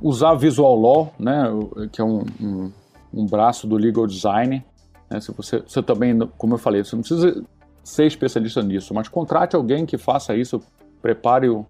Usar 0.00 0.34
Visual 0.34 0.78
Law, 0.78 1.14
né, 1.18 1.44
que 1.90 2.00
é 2.00 2.04
um, 2.04 2.24
um, 2.40 2.70
um 3.12 3.26
braço 3.26 3.66
do 3.66 3.76
Legal 3.76 4.06
Design. 4.06 4.64
Né, 5.10 5.20
se 5.20 5.32
você, 5.32 5.60
você 5.60 5.82
também, 5.82 6.18
como 6.38 6.54
eu 6.54 6.58
falei, 6.58 6.84
você 6.84 6.96
não 6.96 7.02
precisa 7.02 7.44
ser 7.84 8.06
especialista 8.06 8.62
nisso, 8.62 8.92
mas 8.92 9.08
contrate 9.08 9.54
alguém 9.54 9.86
que 9.86 9.96
faça 9.96 10.34
isso, 10.34 10.60
prepare 11.00 11.48
o, 11.48 11.64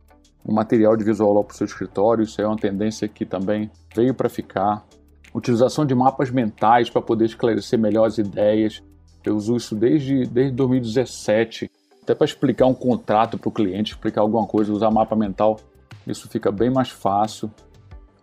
material 0.49 0.97
de 0.97 1.03
Visual 1.03 1.43
para 1.43 1.53
o 1.53 1.57
seu 1.57 1.67
escritório, 1.67 2.23
isso 2.23 2.41
é 2.41 2.47
uma 2.47 2.57
tendência 2.57 3.09
que 3.09 3.27
também 3.27 3.69
veio 3.95 4.15
para 4.15 4.29
ficar. 4.29 4.87
Utilização 5.35 5.85
de 5.85 5.95
mapas 5.95 6.31
mentais 6.31 6.89
para 6.89 7.03
poder 7.03 7.25
esclarecer 7.25 7.79
melhor 7.79 8.07
as 8.07 8.17
ideias. 8.17 8.81
Eu 9.25 9.37
uso 9.37 9.57
isso 9.57 9.75
desde, 9.75 10.25
desde 10.25 10.53
2017 10.53 11.69
até 12.07 12.15
para 12.15 12.25
explicar 12.25 12.67
um 12.67 12.75
contrato 12.75 13.37
para 13.37 13.49
o 13.49 13.53
cliente, 13.53 13.91
explicar 13.91 14.21
alguma 14.21 14.47
coisa, 14.47 14.73
usar 14.73 14.93
mapa 14.93 15.17
mental, 15.17 15.59
isso 16.07 16.29
fica 16.29 16.53
bem 16.53 16.71
mais 16.71 16.89
fácil. 16.89 17.51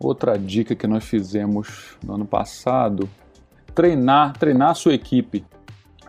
Outra 0.03 0.37
dica 0.37 0.75
que 0.75 0.85
nós 0.85 1.05
fizemos 1.05 1.97
no 2.03 2.15
ano 2.15 2.25
passado, 2.25 3.09
treinar, 3.73 4.33
treinar 4.37 4.71
a 4.71 4.73
sua 4.73 4.93
equipe, 4.93 5.45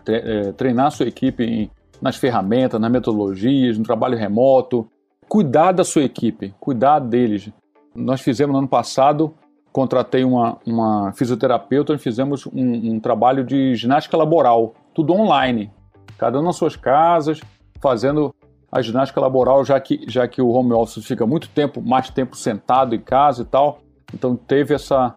é, 0.05 0.51
treinar 0.51 0.87
a 0.87 0.91
sua 0.91 1.07
equipe 1.07 1.43
em, 1.43 1.71
nas 2.01 2.17
ferramentas, 2.17 2.79
nas 2.79 2.91
metodologias, 2.91 3.77
no 3.77 3.85
trabalho 3.85 4.17
remoto, 4.17 4.85
cuidar 5.29 5.71
da 5.71 5.85
sua 5.85 6.03
equipe, 6.03 6.53
cuidar 6.59 6.99
deles. 6.99 7.49
Nós 7.95 8.19
fizemos 8.19 8.51
no 8.51 8.59
ano 8.59 8.67
passado, 8.67 9.33
contratei 9.71 10.25
uma, 10.25 10.57
uma 10.65 11.13
fisioterapeuta 11.13 11.93
e 11.93 11.97
fizemos 11.97 12.45
um, 12.47 12.95
um 12.95 12.99
trabalho 12.99 13.45
de 13.45 13.75
ginástica 13.75 14.17
laboral, 14.17 14.73
tudo 14.93 15.13
online, 15.13 15.71
cada 16.17 16.37
um 16.37 16.43
nas 16.43 16.57
suas 16.57 16.75
casas, 16.75 17.39
fazendo 17.79 18.35
a 18.69 18.81
ginástica 18.81 19.21
laboral, 19.21 19.63
já 19.63 19.79
que, 19.79 20.03
já 20.05 20.27
que 20.27 20.41
o 20.41 20.49
home 20.49 20.73
office 20.73 21.05
fica 21.05 21.25
muito 21.25 21.47
tempo, 21.47 21.81
mais 21.81 22.09
tempo 22.09 22.35
sentado 22.35 22.93
em 22.93 22.99
casa 22.99 23.43
e 23.43 23.45
tal. 23.45 23.84
Então 24.13 24.35
teve 24.35 24.73
essa, 24.73 25.15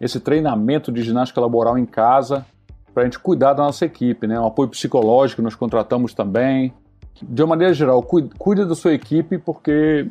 esse 0.00 0.20
treinamento 0.20 0.90
de 0.90 1.02
ginástica 1.02 1.40
laboral 1.40 1.78
em 1.78 1.86
casa 1.86 2.46
para 2.92 3.02
a 3.02 3.06
gente 3.06 3.18
cuidar 3.18 3.54
da 3.54 3.62
nossa 3.62 3.84
equipe, 3.84 4.26
né? 4.26 4.38
Um 4.38 4.46
apoio 4.46 4.68
psicológico 4.68 5.42
nós 5.42 5.54
contratamos 5.54 6.12
também. 6.14 6.72
De 7.22 7.42
uma 7.42 7.50
maneira 7.50 7.72
geral, 7.72 8.02
cuide 8.02 8.64
da 8.64 8.74
sua 8.74 8.92
equipe 8.92 9.38
porque 9.38 10.10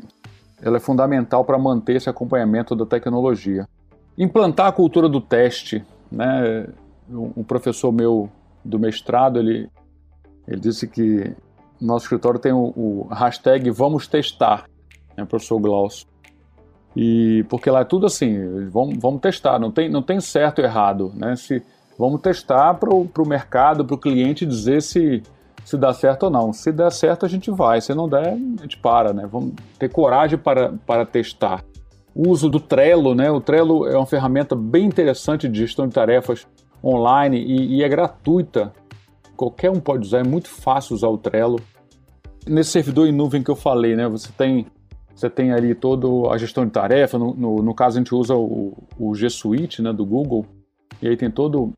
ela 0.61 0.77
é 0.77 0.79
fundamental 0.79 1.43
para 1.43 1.57
manter 1.57 1.97
esse 1.97 2.09
acompanhamento 2.09 2.75
da 2.75 2.85
tecnologia. 2.85 3.67
Implantar 4.17 4.67
a 4.67 4.71
cultura 4.71 5.09
do 5.09 5.19
teste, 5.19 5.83
né? 6.11 6.67
Um 7.09 7.43
professor 7.43 7.91
meu 7.91 8.29
do 8.63 8.79
mestrado, 8.79 9.39
ele, 9.39 9.69
ele 10.47 10.59
disse 10.59 10.87
que 10.87 11.35
nosso 11.79 12.05
escritório 12.05 12.39
tem 12.39 12.53
o, 12.53 12.71
o 12.75 13.07
hashtag 13.11 13.69
Vamos 13.71 14.07
Testar, 14.07 14.65
né, 15.17 15.25
professor 15.25 15.59
Glaucio. 15.59 16.07
E 16.95 17.45
porque 17.49 17.69
lá 17.69 17.81
é 17.81 17.85
tudo 17.85 18.05
assim, 18.05 18.67
vamos, 18.69 18.97
vamos 18.99 19.21
testar, 19.21 19.57
não 19.59 19.71
tem, 19.71 19.89
não 19.89 20.01
tem 20.01 20.19
certo 20.19 20.59
e 20.59 20.65
errado, 20.65 21.11
né? 21.15 21.35
Se, 21.35 21.63
vamos 21.97 22.21
testar 22.21 22.73
para 22.73 22.93
o 22.93 23.27
mercado, 23.27 23.85
para 23.85 23.95
o 23.95 23.97
cliente 23.97 24.45
dizer 24.45 24.81
se, 24.81 25.23
se 25.63 25.77
dá 25.77 25.93
certo 25.93 26.23
ou 26.23 26.29
não. 26.29 26.51
Se 26.51 26.71
der 26.71 26.91
certo, 26.91 27.25
a 27.25 27.29
gente 27.29 27.49
vai, 27.49 27.79
se 27.79 27.93
não 27.93 28.09
der, 28.09 28.33
a 28.33 28.61
gente 28.61 28.77
para, 28.77 29.13
né? 29.13 29.27
Vamos 29.31 29.53
ter 29.79 29.89
coragem 29.89 30.37
para, 30.37 30.73
para 30.85 31.05
testar. 31.05 31.63
O 32.13 32.29
uso 32.29 32.49
do 32.49 32.59
Trello, 32.59 33.15
né? 33.15 33.31
O 33.31 33.39
Trello 33.39 33.87
é 33.87 33.95
uma 33.95 34.05
ferramenta 34.05 34.53
bem 34.53 34.85
interessante 34.85 35.47
de 35.47 35.59
gestão 35.59 35.87
de 35.87 35.93
tarefas 35.93 36.45
online 36.83 37.37
e, 37.37 37.77
e 37.77 37.83
é 37.83 37.89
gratuita. 37.89 38.73
Qualquer 39.35 39.71
um 39.71 39.79
pode 39.79 40.05
usar, 40.05 40.19
é 40.19 40.23
muito 40.23 40.49
fácil 40.49 40.95
usar 40.95 41.07
o 41.07 41.17
Trello. 41.17 41.59
Nesse 42.45 42.71
servidor 42.71 43.07
em 43.07 43.11
nuvem 43.11 43.41
que 43.41 43.49
eu 43.49 43.55
falei, 43.55 43.95
né, 43.95 44.07
você 44.09 44.29
tem, 44.37 44.65
você 45.15 45.29
tem 45.29 45.51
ali 45.51 45.75
toda 45.75 46.33
a 46.33 46.37
gestão 46.37 46.65
de 46.65 46.71
tarefa, 46.71 47.17
no, 47.17 47.33
no, 47.33 47.55
no 47.57 47.73
caso 47.73 47.97
a 47.97 48.01
gente 48.01 48.13
usa 48.13 48.35
o, 48.35 48.77
o 48.97 49.13
G 49.13 49.29
Suite 49.29 49.81
né, 49.81 49.91
do 49.91 50.05
Google, 50.05 50.45
e 51.01 51.07
aí 51.07 51.17
tem 51.17 51.29
todo 51.29 51.73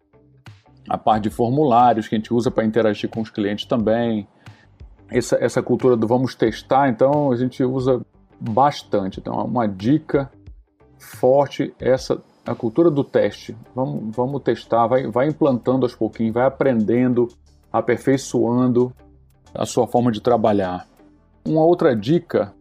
a 0.87 0.97
parte 0.97 1.23
de 1.23 1.29
formulários 1.29 2.07
que 2.07 2.15
a 2.15 2.17
gente 2.17 2.33
usa 2.33 2.51
para 2.51 2.65
interagir 2.65 3.09
com 3.09 3.21
os 3.21 3.29
clientes 3.29 3.65
também. 3.65 4.27
Essa, 5.09 5.37
essa 5.39 5.61
cultura 5.61 5.95
do 5.95 6.07
vamos 6.07 6.35
testar, 6.35 6.89
então 6.89 7.31
a 7.31 7.35
gente 7.35 7.63
usa 7.63 8.01
bastante. 8.39 9.19
Então, 9.19 9.33
uma 9.45 9.67
dica 9.67 10.29
forte 10.97 11.73
essa 11.79 12.21
a 12.45 12.53
cultura 12.53 12.91
do 12.91 13.03
teste. 13.03 13.55
Vamos, 13.73 14.15
vamos 14.15 14.41
testar, 14.41 14.85
vai, 14.87 15.07
vai 15.07 15.27
implantando 15.27 15.85
aos 15.85 15.95
pouquinhos, 15.95 16.33
vai 16.33 16.45
aprendendo, 16.45 17.27
aperfeiçoando 17.71 18.93
a 19.53 19.65
sua 19.65 19.87
forma 19.87 20.11
de 20.11 20.21
trabalhar. 20.21 20.87
Uma 21.45 21.63
outra 21.63 21.95
dica 21.95 22.53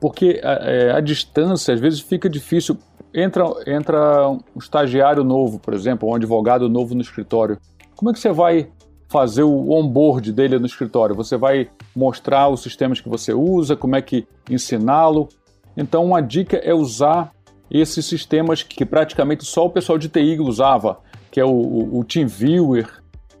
porque 0.00 0.40
a, 0.42 0.52
é, 0.52 0.92
a 0.92 1.00
distância 1.00 1.74
às 1.74 1.80
vezes 1.80 2.00
fica 2.00 2.28
difícil. 2.28 2.78
Entra, 3.12 3.44
entra 3.66 4.28
um 4.28 4.58
estagiário 4.58 5.22
novo, 5.22 5.58
por 5.58 5.74
exemplo, 5.74 6.08
um 6.08 6.14
advogado 6.14 6.68
novo 6.68 6.94
no 6.94 7.00
escritório. 7.02 7.58
Como 7.96 8.10
é 8.10 8.14
que 8.14 8.20
você 8.20 8.32
vai 8.32 8.70
fazer 9.08 9.42
o 9.42 9.70
onboard 9.70 10.32
dele 10.32 10.58
no 10.58 10.66
escritório? 10.66 11.14
Você 11.16 11.36
vai 11.36 11.68
mostrar 11.94 12.48
os 12.48 12.62
sistemas 12.62 13.00
que 13.00 13.08
você 13.08 13.34
usa, 13.34 13.76
como 13.76 13.96
é 13.96 14.02
que 14.02 14.26
ensiná-lo. 14.48 15.28
Então, 15.76 16.04
uma 16.04 16.20
dica 16.22 16.56
é 16.56 16.72
usar 16.72 17.32
esses 17.70 18.06
sistemas 18.06 18.62
que 18.62 18.84
praticamente 18.84 19.44
só 19.44 19.66
o 19.66 19.70
pessoal 19.70 19.98
de 19.98 20.08
TI 20.08 20.40
usava, 20.40 20.98
que 21.30 21.40
é 21.40 21.44
o, 21.44 21.50
o, 21.50 21.98
o 21.98 22.04
TeamViewer, 22.04 22.88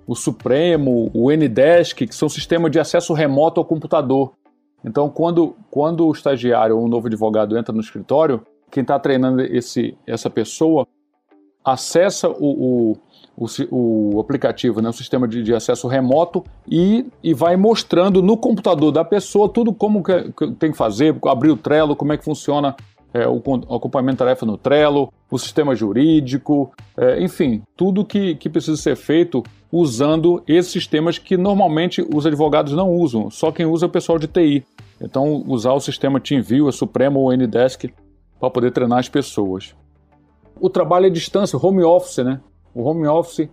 o 0.06 0.14
Supremo, 0.14 1.10
o 1.14 1.30
Ndesk, 1.30 2.06
que 2.06 2.14
são 2.14 2.28
sistemas 2.28 2.70
de 2.70 2.80
acesso 2.80 3.14
remoto 3.14 3.60
ao 3.60 3.64
computador. 3.64 4.32
Então, 4.84 5.08
quando, 5.08 5.54
quando 5.70 6.06
o 6.06 6.12
estagiário 6.12 6.76
ou 6.76 6.84
um 6.84 6.88
novo 6.88 7.06
advogado 7.06 7.56
entra 7.56 7.74
no 7.74 7.80
escritório, 7.80 8.40
quem 8.70 8.82
está 8.82 8.98
treinando 8.98 9.42
esse, 9.42 9.96
essa 10.06 10.30
pessoa 10.30 10.86
acessa 11.64 12.28
o, 12.28 12.94
o, 13.36 13.46
o, 13.70 14.16
o 14.16 14.20
aplicativo, 14.20 14.80
né, 14.80 14.88
o 14.88 14.92
sistema 14.92 15.28
de, 15.28 15.42
de, 15.42 15.54
acesso 15.54 15.86
remoto 15.86 16.42
e, 16.66 17.06
e 17.22 17.34
vai 17.34 17.56
mostrando 17.56 18.22
no 18.22 18.36
computador 18.36 18.90
da 18.90 19.04
pessoa 19.04 19.48
tudo 19.48 19.72
como 19.72 20.02
que, 20.02 20.32
que 20.32 20.52
tem 20.52 20.72
que 20.72 20.78
fazer, 20.78 21.14
abrir 21.26 21.50
o 21.50 21.56
Trello, 21.56 21.94
como 21.94 22.12
é 22.12 22.16
que 22.16 22.24
funciona 22.24 22.74
é, 23.12 23.26
o, 23.26 23.42
o 23.44 23.74
acompanhamento 23.74 24.16
de 24.16 24.18
tarefa 24.18 24.46
no 24.46 24.56
Trello, 24.56 25.12
o 25.30 25.38
sistema 25.38 25.74
jurídico, 25.74 26.72
é, 26.96 27.22
enfim, 27.22 27.62
tudo 27.76 28.04
que, 28.04 28.36
que 28.36 28.48
precisa 28.48 28.76
ser 28.80 28.96
feito 28.96 29.42
usando 29.72 30.42
esses 30.46 30.72
sistemas 30.72 31.18
que 31.18 31.36
normalmente 31.36 32.04
os 32.12 32.26
advogados 32.26 32.72
não 32.72 32.90
usam, 32.90 33.30
só 33.30 33.52
quem 33.52 33.66
usa 33.66 33.86
é 33.86 33.88
o 33.88 33.90
pessoal 33.90 34.18
de 34.18 34.26
TI. 34.26 34.64
Então, 35.00 35.42
usar 35.46 35.72
o 35.72 35.80
sistema 35.80 36.20
TeamViewer, 36.20 36.68
a 36.68 36.72
Supremo 36.72 37.20
ou 37.20 37.32
Ndesk 37.32 37.92
para 38.38 38.50
poder 38.50 38.72
treinar 38.72 38.98
as 38.98 39.08
pessoas. 39.08 39.74
O 40.60 40.68
trabalho 40.68 41.06
à 41.06 41.08
distância, 41.08 41.58
o 41.58 41.66
home 41.66 41.82
office, 41.82 42.18
né? 42.18 42.40
O 42.74 42.82
home 42.82 43.06
office, 43.06 43.48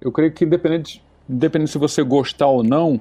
eu 0.00 0.12
creio 0.12 0.32
que 0.32 0.44
independente, 0.44 1.02
independente 1.28 1.70
se 1.70 1.78
você 1.78 2.02
gostar 2.02 2.46
ou 2.46 2.62
não, 2.62 3.00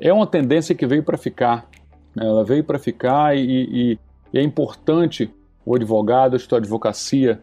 é 0.00 0.12
uma 0.12 0.26
tendência 0.26 0.74
que 0.74 0.86
veio 0.86 1.02
para 1.02 1.18
ficar. 1.18 1.68
Né? 2.14 2.24
Ela 2.24 2.44
veio 2.44 2.64
para 2.64 2.78
ficar 2.78 3.36
e, 3.36 3.42
e, 3.42 3.98
e, 4.32 4.38
é 4.38 4.42
importante 4.42 5.30
o 5.64 5.74
advogado, 5.74 6.36
a 6.36 6.38
sua 6.38 6.58
advocacia, 6.58 7.40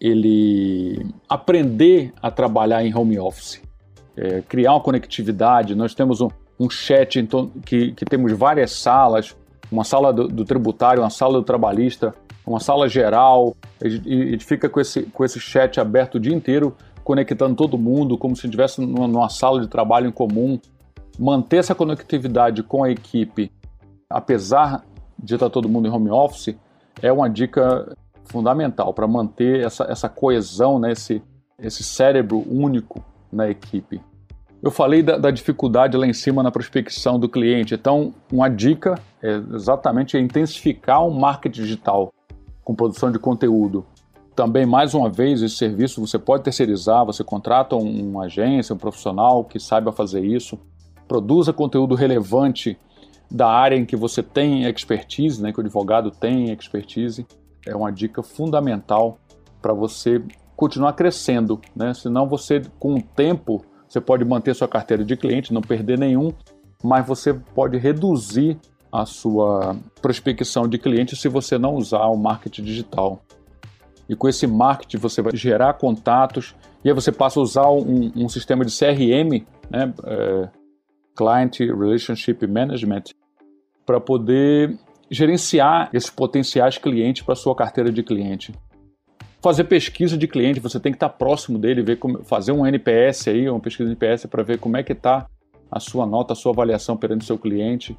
ele 0.00 1.06
aprender 1.28 2.12
a 2.22 2.30
trabalhar 2.30 2.84
em 2.84 2.94
home 2.94 3.18
office, 3.18 3.60
é, 4.18 4.42
criar 4.42 4.72
uma 4.72 4.80
conectividade. 4.80 5.76
Nós 5.76 5.94
temos 5.94 6.20
um, 6.20 6.28
um 6.58 6.68
chat 6.68 7.24
que, 7.64 7.92
que 7.92 8.04
temos 8.04 8.32
várias 8.32 8.72
salas, 8.72 9.36
uma 9.70 9.84
sala 9.84 10.12
do, 10.12 10.26
do, 10.26 10.44
tributário, 10.44 11.02
uma 11.02 11.10
sala 11.10 11.34
do 11.34 11.44
trabalhista, 11.44 12.12
uma 12.44 12.58
sala 12.58 12.88
geral, 12.88 13.54
e, 13.82 14.34
e 14.34 14.38
fica 14.40 14.68
com 14.68 14.80
esse, 14.80 15.02
com 15.02 15.24
esse 15.24 15.38
chat 15.38 15.78
aberto 15.78 16.16
o 16.16 16.20
dia 16.20 16.34
inteiro, 16.34 16.76
conectando 17.04 17.54
todo 17.54 17.78
mundo, 17.78 18.18
como 18.18 18.34
se 18.34 18.46
estivesse 18.46 18.80
numa, 18.80 19.06
numa 19.06 19.28
sala 19.28 19.60
de 19.60 19.68
trabalho 19.68 20.08
em 20.08 20.12
comum. 20.12 20.58
Manter 21.18 21.58
essa 21.58 21.74
conectividade 21.74 22.62
com 22.62 22.82
a 22.82 22.90
equipe, 22.90 23.52
apesar 24.10 24.84
de 25.18 25.34
estar 25.34 25.50
todo 25.50 25.68
mundo 25.68 25.86
em 25.86 25.90
home 25.90 26.10
office, 26.10 26.56
é 27.00 27.12
uma 27.12 27.28
dica 27.28 27.96
fundamental 28.24 28.92
para 28.92 29.06
manter 29.06 29.64
essa, 29.64 29.84
essa 29.84 30.08
coesão, 30.08 30.78
né, 30.78 30.92
esse, 30.92 31.22
esse 31.58 31.82
cérebro 31.82 32.44
único 32.48 33.02
na 33.32 33.48
equipe. 33.48 34.00
Eu 34.62 34.70
falei 34.70 35.02
da, 35.02 35.16
da, 35.16 35.30
dificuldade 35.30 35.96
lá 35.96 36.06
em 36.06 36.12
cima 36.12 36.42
na 36.42 36.50
prospecção 36.50 37.18
do 37.18 37.28
cliente, 37.28 37.74
então 37.74 38.12
uma 38.32 38.48
dica 38.48 39.00
é 39.22 39.40
exatamente 39.54 40.18
intensificar 40.18 41.06
o 41.06 41.14
marketing 41.14 41.62
digital 41.62 42.12
com 42.64 42.74
produção 42.74 43.12
de 43.12 43.18
conteúdo. 43.18 43.86
Também, 44.34 44.66
mais 44.66 44.94
uma 44.94 45.08
vez, 45.08 45.42
esse 45.42 45.56
serviço 45.56 46.00
você 46.00 46.18
pode 46.18 46.42
terceirizar, 46.42 47.04
você 47.04 47.22
contrata 47.22 47.76
um, 47.76 48.10
uma 48.10 48.24
agência, 48.24 48.74
um 48.74 48.78
profissional 48.78 49.44
que 49.44 49.60
saiba 49.60 49.92
fazer 49.92 50.24
isso, 50.24 50.58
produza 51.06 51.52
conteúdo 51.52 51.94
relevante 51.94 52.76
da 53.30 53.48
área 53.48 53.76
em 53.76 53.84
que 53.84 53.96
você 53.96 54.22
tem 54.22 54.64
expertise, 54.64 55.40
né, 55.42 55.52
que 55.52 55.58
o 55.58 55.60
advogado 55.60 56.10
tem 56.10 56.52
expertise, 56.52 57.26
é 57.66 57.74
uma 57.76 57.92
dica 57.92 58.22
fundamental 58.22 59.18
para 59.60 59.72
você 59.72 60.22
continuar 60.58 60.94
crescendo, 60.94 61.60
né? 61.74 61.94
Senão 61.94 62.28
você, 62.28 62.60
com 62.80 62.96
o 62.96 63.00
tempo, 63.00 63.64
você 63.88 64.00
pode 64.00 64.24
manter 64.24 64.56
sua 64.56 64.66
carteira 64.66 65.04
de 65.04 65.16
cliente, 65.16 65.54
não 65.54 65.60
perder 65.60 65.96
nenhum, 65.96 66.32
mas 66.82 67.06
você 67.06 67.32
pode 67.32 67.78
reduzir 67.78 68.58
a 68.90 69.06
sua 69.06 69.76
prospecção 70.02 70.66
de 70.66 70.76
clientes 70.76 71.20
se 71.20 71.28
você 71.28 71.56
não 71.56 71.76
usar 71.76 72.06
o 72.06 72.16
marketing 72.16 72.64
digital. 72.64 73.22
E 74.08 74.16
com 74.16 74.28
esse 74.28 74.48
marketing 74.48 74.96
você 74.96 75.22
vai 75.22 75.36
gerar 75.36 75.74
contatos 75.74 76.56
e 76.84 76.88
aí 76.88 76.94
você 76.94 77.12
passa 77.12 77.38
a 77.38 77.42
usar 77.42 77.70
um, 77.70 78.10
um 78.16 78.28
sistema 78.28 78.64
de 78.64 78.76
CRM, 78.76 79.46
né, 79.70 79.94
é, 80.04 80.48
Client 81.16 81.60
Relationship 81.60 82.44
Management, 82.48 83.04
para 83.86 84.00
poder 84.00 84.76
gerenciar 85.08 85.88
esses 85.92 86.10
potenciais 86.10 86.78
clientes 86.78 87.22
para 87.22 87.36
sua 87.36 87.54
carteira 87.54 87.92
de 87.92 88.02
cliente 88.02 88.52
fazer 89.40 89.64
pesquisa 89.64 90.16
de 90.16 90.26
cliente, 90.26 90.60
você 90.60 90.80
tem 90.80 90.92
que 90.92 90.96
estar 90.96 91.08
próximo 91.08 91.58
dele, 91.58 91.82
ver 91.82 91.96
como, 91.96 92.24
fazer 92.24 92.52
um 92.52 92.66
NPS 92.66 93.28
aí, 93.28 93.48
uma 93.48 93.60
pesquisa 93.60 93.88
de 93.88 93.92
NPS 93.92 94.26
para 94.26 94.42
ver 94.42 94.58
como 94.58 94.76
é 94.76 94.82
que 94.82 94.92
está 94.92 95.26
a 95.70 95.78
sua 95.78 96.06
nota, 96.06 96.32
a 96.32 96.36
sua 96.36 96.52
avaliação 96.52 96.96
perante 96.96 97.22
o 97.22 97.26
seu 97.26 97.38
cliente. 97.38 97.96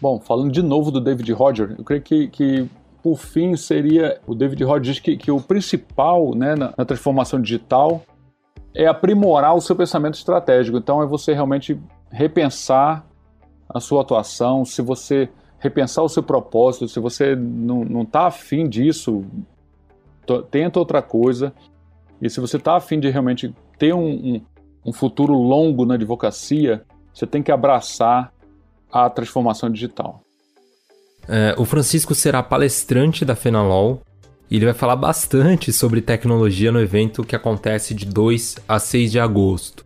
Bom, 0.00 0.18
falando 0.20 0.50
de 0.50 0.62
novo 0.62 0.90
do 0.90 1.00
David 1.00 1.30
Roger, 1.32 1.74
eu 1.78 1.84
creio 1.84 2.02
que, 2.02 2.28
que 2.28 2.68
por 3.02 3.16
fim 3.18 3.56
seria 3.56 4.20
o 4.26 4.34
David 4.34 4.64
Roger 4.64 4.80
diz 4.80 4.98
que, 4.98 5.16
que 5.16 5.30
o 5.30 5.40
principal 5.40 6.34
né, 6.34 6.54
na, 6.56 6.74
na 6.76 6.84
transformação 6.84 7.40
digital 7.40 8.02
é 8.74 8.86
aprimorar 8.86 9.54
o 9.54 9.60
seu 9.60 9.76
pensamento 9.76 10.14
estratégico. 10.14 10.76
Então 10.76 11.02
é 11.02 11.06
você 11.06 11.32
realmente 11.32 11.78
repensar 12.10 13.06
a 13.68 13.78
sua 13.78 14.02
atuação, 14.02 14.64
se 14.64 14.82
você 14.82 15.28
repensar 15.58 16.02
o 16.02 16.08
seu 16.08 16.22
propósito, 16.22 16.88
se 16.88 17.00
você 17.00 17.34
não 17.36 18.02
está 18.02 18.26
afim 18.26 18.68
disso, 18.68 19.24
tenta 20.50 20.78
outra 20.78 21.02
coisa. 21.02 21.52
E 22.20 22.30
se 22.30 22.40
você 22.40 22.56
está 22.56 22.76
afim 22.76 22.98
de 22.98 23.10
realmente 23.10 23.54
ter 23.78 23.94
um, 23.94 24.08
um, 24.08 24.40
um, 24.86 24.92
futuro 24.92 25.34
longo 25.34 25.84
na 25.84 25.94
advocacia, 25.94 26.84
você 27.12 27.26
tem 27.26 27.42
que 27.42 27.52
abraçar 27.52 28.32
a 28.90 29.10
transformação 29.10 29.70
digital. 29.70 30.20
É, 31.28 31.54
o 31.58 31.64
Francisco 31.64 32.14
será 32.14 32.42
palestrante 32.42 33.24
da 33.24 33.34
Fenalol 33.34 34.02
e 34.50 34.56
ele 34.56 34.66
vai 34.66 34.74
falar 34.74 34.96
bastante 34.96 35.72
sobre 35.72 36.00
tecnologia 36.00 36.70
no 36.70 36.80
evento 36.80 37.24
que 37.24 37.34
acontece 37.34 37.94
de 37.94 38.04
2 38.04 38.56
a 38.68 38.78
6 38.78 39.12
de 39.12 39.18
agosto. 39.18 39.84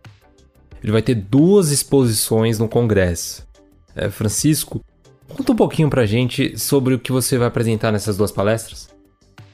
Ele 0.83 0.91
vai 0.91 1.01
ter 1.01 1.15
duas 1.15 1.71
exposições 1.71 2.59
no 2.59 2.67
congresso. 2.67 3.47
É, 3.95 4.09
Francisco, 4.09 4.81
conta 5.27 5.51
um 5.51 5.55
pouquinho 5.55 5.89
pra 5.89 6.05
gente 6.05 6.57
sobre 6.57 6.93
o 6.93 6.99
que 6.99 7.11
você 7.11 7.37
vai 7.37 7.47
apresentar 7.47 7.91
nessas 7.91 8.15
duas 8.15 8.31
palestras. 8.31 8.89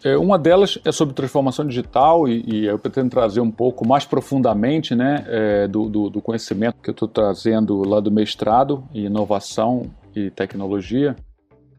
É, 0.06 0.16
uma 0.16 0.38
delas 0.38 0.78
é 0.86 0.92
sobre 0.92 1.16
transformação 1.16 1.66
digital 1.66 2.28
e, 2.28 2.44
e 2.46 2.66
eu 2.68 2.78
pretendo 2.78 3.10
trazer 3.10 3.42
um 3.42 3.50
pouco 3.50 3.88
mais 3.88 4.06
profundamente 4.06 4.94
né, 4.94 5.26
é, 5.28 5.68
do, 5.68 5.90
do, 5.90 6.12
do, 6.12 6.22
conhecimento 6.22 6.76
que 6.80 6.92
eu 6.92 6.92
estou 6.92 7.08
trazendo 7.08 7.82
lá 7.82 8.00
do 8.00 8.12
mestrado 8.12 8.84
em 8.94 9.06
inovação 9.06 9.92
e 10.16 10.30
tecnologia, 10.30 11.16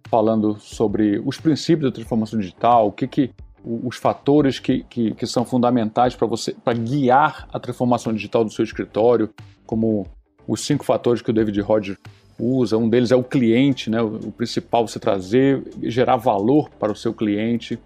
falando 0.09 0.59
sobre 0.59 1.23
os 1.25 1.39
princípios 1.39 1.89
da 1.89 1.95
transformação 1.95 2.41
digital, 2.41 2.89
o 2.89 2.93
que, 2.93 3.07
que 3.07 3.31
os 3.65 3.97
fatores 3.97 4.59
que, 4.59 4.83
que, 4.91 5.15
que 5.15 5.27
são 5.27 5.45
fundamentais 5.45 6.17
para 6.17 6.27
você 6.27 6.53
para 6.53 6.77
guiar 6.77 7.47
a 7.53 7.61
transformação 7.61 8.12
digital 8.12 8.45
do 8.45 8.51
seu 8.51 8.65
escritório, 8.65 9.31
como 9.65 10.05
os 10.49 10.67
cinco 10.67 10.85
fatores 10.85 11.23
que 11.23 11.31
o 11.31 11.33
David 11.33 11.61
Rogers 11.61 11.99
usa. 12.37 12.77
Um 12.77 12.89
deles 12.89 13.12
é 13.12 13.17
o 13.17 13.23
cliente, 13.23 13.89
né? 13.89 14.03
o 14.03 14.33
principal 14.33 14.87
você 14.87 14.99
trazer, 14.99 15.62
gerar 15.85 16.17
valor 16.17 16.69
para 16.71 16.91
o 16.91 16.97
seu 16.97 17.15
cliente 17.15 17.79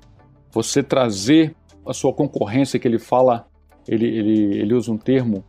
você 0.52 0.82
trazer 0.82 1.54
a 1.86 1.92
sua 1.92 2.12
concorrência, 2.12 2.78
que 2.78 2.86
ele 2.86 2.98
fala, 2.98 3.46
ele, 3.88 4.06
ele, 4.06 4.58
ele 4.58 4.74
usa 4.74 4.92
um 4.92 4.98
termo, 4.98 5.44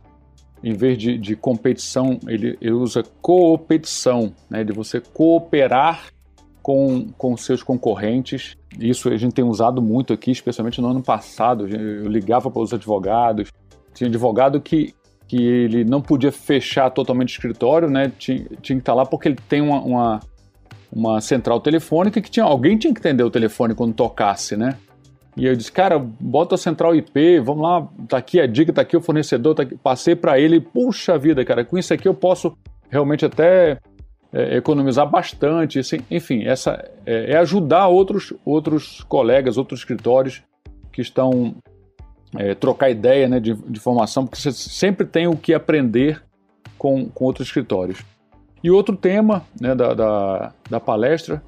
em 0.62 0.72
vez 0.72 0.96
de, 0.96 1.18
de 1.18 1.34
competição, 1.34 2.18
ele, 2.26 2.56
ele 2.60 2.72
usa 2.72 3.02
coopetição, 3.20 4.32
né, 4.48 4.62
de 4.62 4.72
você 4.72 5.00
cooperar 5.00 6.06
com, 6.62 7.08
com 7.18 7.36
seus 7.36 7.62
concorrentes. 7.62 8.56
Isso 8.78 9.08
a 9.08 9.16
gente 9.16 9.34
tem 9.34 9.44
usado 9.44 9.82
muito 9.82 10.12
aqui, 10.12 10.30
especialmente 10.30 10.80
no 10.80 10.88
ano 10.88 11.02
passado. 11.02 11.66
Eu 11.66 12.08
ligava 12.08 12.50
para 12.50 12.62
os 12.62 12.72
advogados, 12.72 13.50
tinha 13.92 14.08
advogado 14.08 14.60
que, 14.60 14.94
que 15.26 15.42
ele 15.42 15.84
não 15.84 16.00
podia 16.00 16.30
fechar 16.30 16.90
totalmente 16.90 17.30
o 17.30 17.32
escritório, 17.32 17.90
né? 17.90 18.12
Tinha, 18.16 18.38
tinha 18.62 18.76
que 18.76 18.82
estar 18.82 18.94
lá 18.94 19.04
porque 19.04 19.28
ele 19.28 19.38
tem 19.48 19.60
uma, 19.60 19.80
uma, 19.80 20.20
uma 20.92 21.20
central 21.20 21.60
telefônica 21.60 22.20
que 22.20 22.30
tinha 22.30 22.44
alguém 22.44 22.78
tinha 22.78 22.94
que 22.94 23.00
atender 23.00 23.24
o 23.24 23.30
telefone 23.30 23.74
quando 23.74 23.92
tocasse, 23.94 24.56
né? 24.56 24.78
E 25.36 25.46
eu 25.46 25.56
disse, 25.56 25.72
cara, 25.72 25.98
bota 25.98 26.56
a 26.56 26.58
central 26.58 26.94
IP, 26.94 27.40
vamos 27.40 27.62
lá, 27.62 27.88
tá 28.06 28.18
aqui 28.18 28.38
a 28.38 28.46
dica, 28.46 28.72
tá 28.72 28.82
aqui 28.82 28.96
o 28.96 29.00
fornecedor, 29.00 29.54
tá 29.54 29.62
aqui. 29.62 29.76
passei 29.76 30.14
para 30.14 30.38
ele, 30.38 30.60
puxa 30.60 31.16
vida, 31.18 31.44
cara, 31.44 31.64
com 31.64 31.78
isso 31.78 31.94
aqui 31.94 32.06
eu 32.06 32.14
posso 32.14 32.56
realmente 32.90 33.24
até 33.24 33.78
é, 34.32 34.56
economizar 34.56 35.08
bastante, 35.08 35.78
assim, 35.78 36.00
enfim, 36.10 36.44
essa 36.44 36.84
é, 37.06 37.32
é, 37.32 37.36
ajudar 37.38 37.88
outros, 37.88 38.32
outros 38.44 39.02
colegas, 39.04 39.56
outros 39.56 39.80
escritórios 39.80 40.42
que 40.92 41.00
estão 41.00 41.54
é, 42.36 42.54
trocar 42.54 42.90
ideia 42.90 43.28
né, 43.28 43.40
de, 43.40 43.54
de 43.54 43.80
formação, 43.80 44.26
porque 44.26 44.40
você 44.40 44.52
sempre 44.52 45.06
tem 45.06 45.26
o 45.26 45.36
que 45.36 45.54
aprender 45.54 46.22
com, 46.78 47.08
com 47.08 47.24
outros 47.24 47.48
escritórios. 47.48 48.02
E 48.62 48.70
outro 48.70 48.96
tema 48.96 49.44
né, 49.60 49.74
da, 49.74 49.92
da, 49.92 50.52
da, 50.70 50.80
palestra 50.80 51.42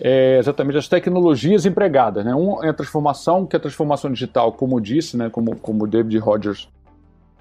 é 0.00 0.38
exatamente 0.38 0.78
as 0.78 0.88
tecnologias 0.88 1.66
empregadas. 1.66 2.24
Né? 2.24 2.34
Um 2.34 2.64
é 2.64 2.70
a 2.70 2.74
transformação, 2.74 3.46
que 3.46 3.54
a 3.54 3.60
transformação 3.60 4.10
digital, 4.10 4.52
como 4.52 4.80
disse, 4.80 5.16
né, 5.16 5.28
como, 5.28 5.54
como 5.56 5.86
David 5.86 6.16
Rogers 6.18 6.68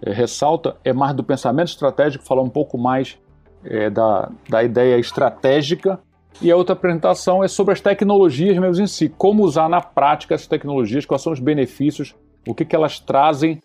é, 0.01 0.11
ressalta, 0.11 0.75
é 0.83 0.91
mais 0.91 1.15
do 1.15 1.23
pensamento 1.23 1.69
estratégico, 1.69 2.25
falar 2.25 2.41
um 2.41 2.49
pouco 2.49 2.77
mais 2.77 3.17
é, 3.63 3.89
da, 3.89 4.29
da 4.49 4.61
ideia 4.61 4.97
estratégica. 4.99 5.99
E 6.41 6.51
a 6.51 6.55
outra 6.55 6.73
apresentação 6.73 7.43
é 7.43 7.47
sobre 7.47 7.73
as 7.73 7.81
tecnologias 7.81 8.57
mesmo 8.57 8.83
em 8.83 8.87
si, 8.87 9.09
como 9.09 9.43
usar 9.43 9.69
na 9.69 9.81
prática 9.81 10.35
essas 10.35 10.47
tecnologias, 10.47 11.05
quais 11.05 11.21
são 11.21 11.33
os 11.33 11.39
benefícios, 11.39 12.13
o 12.47 12.53
que, 12.53 12.65
que 12.65 12.75
elas 12.75 12.99
trazem 12.99 13.61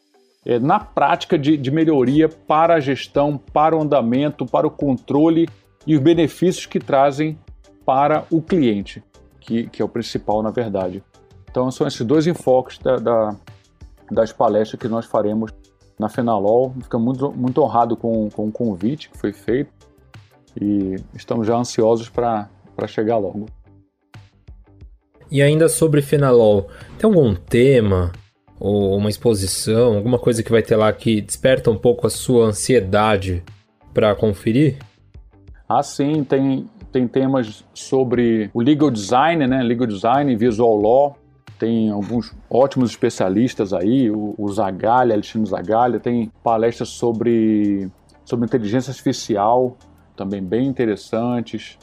é, 0.46 0.58
na 0.58 0.78
prática 0.78 1.36
de, 1.36 1.56
de 1.56 1.70
melhoria 1.70 2.28
para 2.28 2.74
a 2.74 2.80
gestão, 2.80 3.38
para 3.52 3.76
o 3.76 3.82
andamento, 3.82 4.46
para 4.46 4.66
o 4.66 4.70
controle 4.70 5.48
e 5.86 5.94
os 5.96 6.00
benefícios 6.00 6.66
que 6.66 6.78
trazem 6.78 7.38
para 7.84 8.24
o 8.30 8.40
cliente, 8.40 9.02
que, 9.40 9.68
que 9.68 9.82
é 9.82 9.84
o 9.84 9.88
principal 9.88 10.42
na 10.42 10.50
verdade. 10.50 11.02
Então 11.50 11.70
são 11.70 11.86
esses 11.86 12.04
dois 12.04 12.26
enfoques 12.26 12.78
da, 12.78 12.96
da, 12.96 13.36
das 14.10 14.32
palestras 14.32 14.80
que 14.80 14.88
nós 14.88 15.06
faremos 15.06 15.52
na 15.98 16.08
Fenalol. 16.08 16.74
Fica 16.82 16.98
muito, 16.98 17.30
muito 17.32 17.62
honrado 17.62 17.96
com, 17.96 18.28
com 18.30 18.48
o 18.48 18.52
convite 18.52 19.10
que 19.10 19.18
foi 19.18 19.32
feito 19.32 19.72
e 20.60 20.96
estamos 21.14 21.46
já 21.46 21.56
ansiosos 21.56 22.08
para 22.08 22.48
chegar 22.86 23.18
logo. 23.18 23.46
E 25.30 25.42
ainda 25.42 25.68
sobre 25.68 26.00
Fenalol, 26.02 26.68
tem 26.98 27.08
algum 27.08 27.34
tema 27.34 28.12
ou 28.58 28.96
uma 28.96 29.08
exposição, 29.08 29.96
alguma 29.96 30.18
coisa 30.18 30.42
que 30.42 30.50
vai 30.50 30.62
ter 30.62 30.76
lá 30.76 30.92
que 30.92 31.20
desperta 31.20 31.70
um 31.70 31.76
pouco 31.76 32.06
a 32.06 32.10
sua 32.10 32.46
ansiedade 32.46 33.42
para 33.92 34.14
conferir? 34.14 34.78
Ah, 35.68 35.82
sim, 35.82 36.22
tem, 36.24 36.68
tem 36.94 37.08
temas 37.08 37.64
sobre 37.74 38.48
o 38.54 38.60
legal 38.60 38.88
design, 38.88 39.44
né? 39.48 39.64
Legal 39.64 39.84
design, 39.84 40.36
visual 40.36 40.76
law. 40.76 41.18
Tem 41.58 41.90
alguns 41.90 42.32
ótimos 42.48 42.90
especialistas 42.90 43.72
aí, 43.72 44.08
o, 44.12 44.32
o 44.38 44.48
Zagalha, 44.52 45.12
Alexandre 45.12 45.50
Zagalha, 45.50 45.98
tem 45.98 46.30
palestras 46.42 46.90
sobre, 46.90 47.90
sobre 48.24 48.46
inteligência 48.46 48.92
artificial, 48.92 49.76
também 50.14 50.40
bem 50.40 50.68
interessantes. 50.68 51.76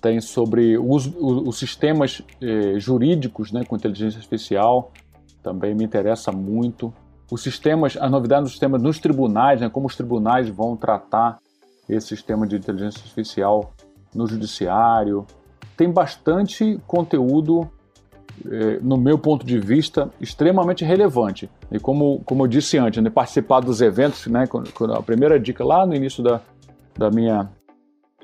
Tem 0.00 0.20
sobre 0.20 0.76
os, 0.76 1.06
os, 1.06 1.46
os 1.46 1.58
sistemas 1.58 2.20
eh, 2.40 2.80
jurídicos 2.80 3.52
né, 3.52 3.64
com 3.64 3.76
inteligência 3.76 4.18
artificial, 4.18 4.90
também 5.40 5.72
me 5.72 5.84
interessa 5.84 6.32
muito. 6.32 6.92
Os 7.30 7.44
sistemas, 7.44 7.96
as 7.96 8.10
novidades 8.10 8.44
dos 8.44 8.52
sistemas 8.52 8.82
nos 8.82 8.98
tribunais, 8.98 9.60
né, 9.60 9.68
como 9.68 9.86
os 9.86 9.94
tribunais 9.94 10.48
vão 10.48 10.76
tratar 10.76 11.38
esse 11.88 12.08
sistema 12.08 12.44
de 12.44 12.56
inteligência 12.56 13.00
artificial 13.00 13.72
no 14.14 14.26
judiciário. 14.26 15.26
Tem 15.76 15.90
bastante 15.90 16.78
conteúdo, 16.86 17.68
eh, 18.46 18.78
no 18.82 18.96
meu 18.96 19.18
ponto 19.18 19.44
de 19.44 19.58
vista, 19.58 20.10
extremamente 20.20 20.84
relevante. 20.84 21.50
E 21.70 21.78
como, 21.78 22.20
como 22.24 22.44
eu 22.44 22.48
disse 22.48 22.78
antes, 22.78 23.02
né, 23.02 23.10
participar 23.10 23.60
dos 23.60 23.80
eventos, 23.80 24.26
né, 24.26 24.44
a 24.96 25.02
primeira 25.02 25.38
dica 25.38 25.64
lá 25.64 25.86
no 25.86 25.94
início 25.94 26.22
da, 26.22 26.40
da 26.96 27.10
minha 27.10 27.50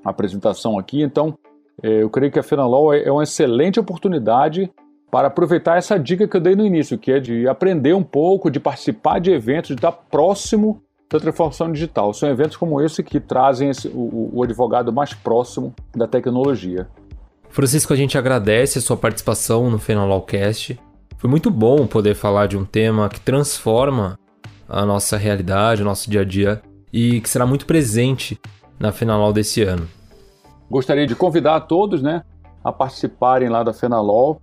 apresentação 0.05 0.79
aqui. 0.79 1.03
Então, 1.03 1.37
é, 1.83 2.03
eu 2.03 2.11
creio 2.11 2.33
que 2.33 2.39
a 2.39 2.43
Fenalol 2.43 2.93
é, 2.93 3.05
é 3.05 3.13
uma 3.13 3.23
excelente 3.23 3.79
oportunidade 3.79 4.71
para 5.11 5.29
aproveitar 5.29 5.79
essa 5.79 5.99
dica 5.99 6.29
que 6.29 6.37
eu 6.37 6.41
dei 6.41 6.55
no 6.55 6.67
início, 6.67 6.99
que 6.99 7.11
é 7.11 7.19
de 7.19 7.49
aprender 7.49 7.95
um 7.95 8.03
pouco, 8.03 8.51
de 8.51 8.61
participar 8.61 9.21
de 9.21 9.31
eventos, 9.31 9.69
de 9.69 9.77
estar 9.77 9.93
próximo 9.93 10.83
da 11.11 11.19
transformação 11.19 11.73
digital. 11.73 12.13
São 12.13 12.29
eventos 12.29 12.57
como 12.57 12.81
esse 12.81 13.03
que 13.03 13.19
trazem 13.19 13.71
esse, 13.71 13.89
o, 13.89 14.31
o 14.33 14.43
advogado 14.43 14.93
mais 14.93 15.15
próximo 15.15 15.75
da 15.95 16.07
tecnologia. 16.07 16.89
Francisco, 17.49 17.93
a 17.93 17.97
gente 17.97 18.19
agradece 18.19 18.79
a 18.79 18.83
sua 18.83 18.97
participação 18.97 19.71
no 19.71 19.79
Fenalolcast. 19.79 20.79
Foi 21.17 21.31
muito 21.31 21.51
bom 21.51 21.87
poder 21.87 22.15
falar 22.15 22.47
de 22.47 22.57
um 22.57 22.65
tema 22.65 23.09
que 23.09 23.21
transforma 23.21 24.19
a 24.69 24.85
nossa 24.85 25.17
realidade, 25.17 25.83
o 25.83 25.85
nosso 25.85 26.11
dia 26.11 26.21
a 26.21 26.25
dia 26.25 26.63
e 26.93 27.21
que 27.21 27.29
será 27.29 27.47
muito 27.47 27.65
presente 27.65 28.39
na 28.79 28.93
Fenalol 28.93 29.33
desse 29.33 29.63
ano. 29.63 29.89
Gostaria 30.71 31.07
de 31.07 31.15
convidar 31.15 31.57
a 31.57 31.61
todos 31.61 32.03
né, 32.03 32.23
a 32.63 32.71
participarem 32.71 33.49
lá 33.49 33.63
da 33.63 33.73
Fenalol, 33.73 34.41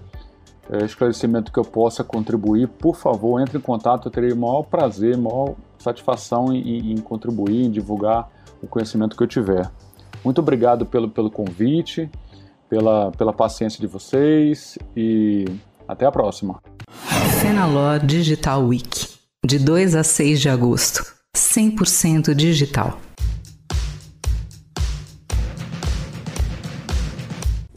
é, 0.70 0.84
esclarecimento 0.84 1.52
que 1.52 1.60
eu 1.60 1.64
possa 1.64 2.04
contribuir, 2.04 2.68
por 2.68 2.96
favor, 2.96 3.40
entre 3.40 3.58
em 3.58 3.62
contato. 3.62 4.08
Eu 4.08 4.12
terei 4.12 4.32
o 4.32 4.38
maior 4.38 4.64
prazer, 4.64 5.18
maior 5.18 5.56
satisfação 5.80 6.54
em, 6.54 6.92
em 6.92 6.98
contribuir, 6.98 7.66
em 7.66 7.72
divulgar 7.72 8.30
o 8.62 8.68
conhecimento 8.68 9.16
que 9.16 9.24
eu 9.24 9.28
tiver. 9.28 9.70
Muito 10.24 10.40
obrigado 10.40 10.86
pelo, 10.86 11.10
pelo 11.10 11.30
convite, 11.30 12.10
pela, 12.70 13.12
pela 13.12 13.34
paciência 13.34 13.80
de 13.80 13.88
vocês 13.88 14.78
e 14.96 15.46
até 15.88 16.06
a 16.06 16.12
próxima. 16.12 16.62
Fenalor 17.42 18.00
Digital 18.06 18.66
Week, 18.66 19.08
de 19.46 19.60
2 19.60 19.96
a 19.96 20.04
6 20.04 20.42
de 20.42 20.50
agosto. 20.50 21.18
100% 21.36 22.34
digital. 22.34 23.00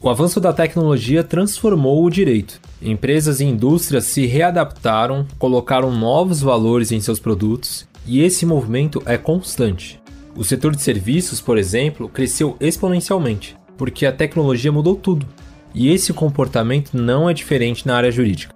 O 0.03 0.09
avanço 0.09 0.41
da 0.41 0.51
tecnologia 0.51 1.23
transformou 1.23 2.03
o 2.03 2.11
direito. 2.11 2.59
Empresas 2.81 3.39
e 3.41 3.45
indústrias 3.45 4.05
se 4.05 4.25
readaptaram, 4.25 5.27
colocaram 5.39 5.93
novos 5.93 6.41
valores 6.41 6.91
em 6.91 7.01
seus 7.03 7.21
produtos 7.21 7.87
e 8.11 8.23
esse 8.25 8.45
movimento 8.45 9.01
é 9.07 9.17
constante. 9.17 10.01
O 10.35 10.43
setor 10.43 10.75
de 10.75 10.83
serviços, 10.83 11.41
por 11.41 11.57
exemplo, 11.57 12.09
cresceu 12.09 12.57
exponencialmente, 12.59 13.57
porque 13.79 14.05
a 14.05 14.11
tecnologia 14.11 14.73
mudou 14.73 14.97
tudo. 14.97 15.25
E 15.73 15.93
esse 15.93 16.13
comportamento 16.13 16.93
não 16.93 17.31
é 17.31 17.33
diferente 17.33 17.87
na 17.87 17.95
área 17.95 18.11
jurídica. 18.11 18.53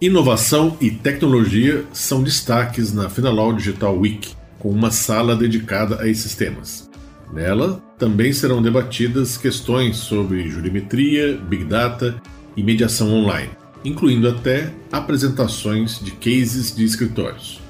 Inovação 0.00 0.78
e 0.80 0.90
tecnologia 0.90 1.84
são 1.92 2.22
destaques 2.22 2.94
na 2.94 3.10
Finalol 3.10 3.52
Digital 3.52 3.94
Week, 3.94 4.32
com 4.58 4.70
uma 4.70 4.90
sala 4.90 5.36
dedicada 5.36 6.00
a 6.00 6.08
esses 6.08 6.34
temas. 6.34 6.88
Nela 7.30 7.82
também 7.98 8.32
serão 8.32 8.62
debatidas 8.62 9.36
questões 9.36 9.98
sobre 9.98 10.48
jurimetria, 10.48 11.36
big 11.36 11.64
data 11.66 12.22
e 12.56 12.62
mediação 12.62 13.12
online, 13.12 13.50
incluindo 13.84 14.26
até 14.26 14.72
apresentações 14.90 16.00
de 16.02 16.12
cases 16.12 16.74
de 16.74 16.84
escritórios. 16.84 17.63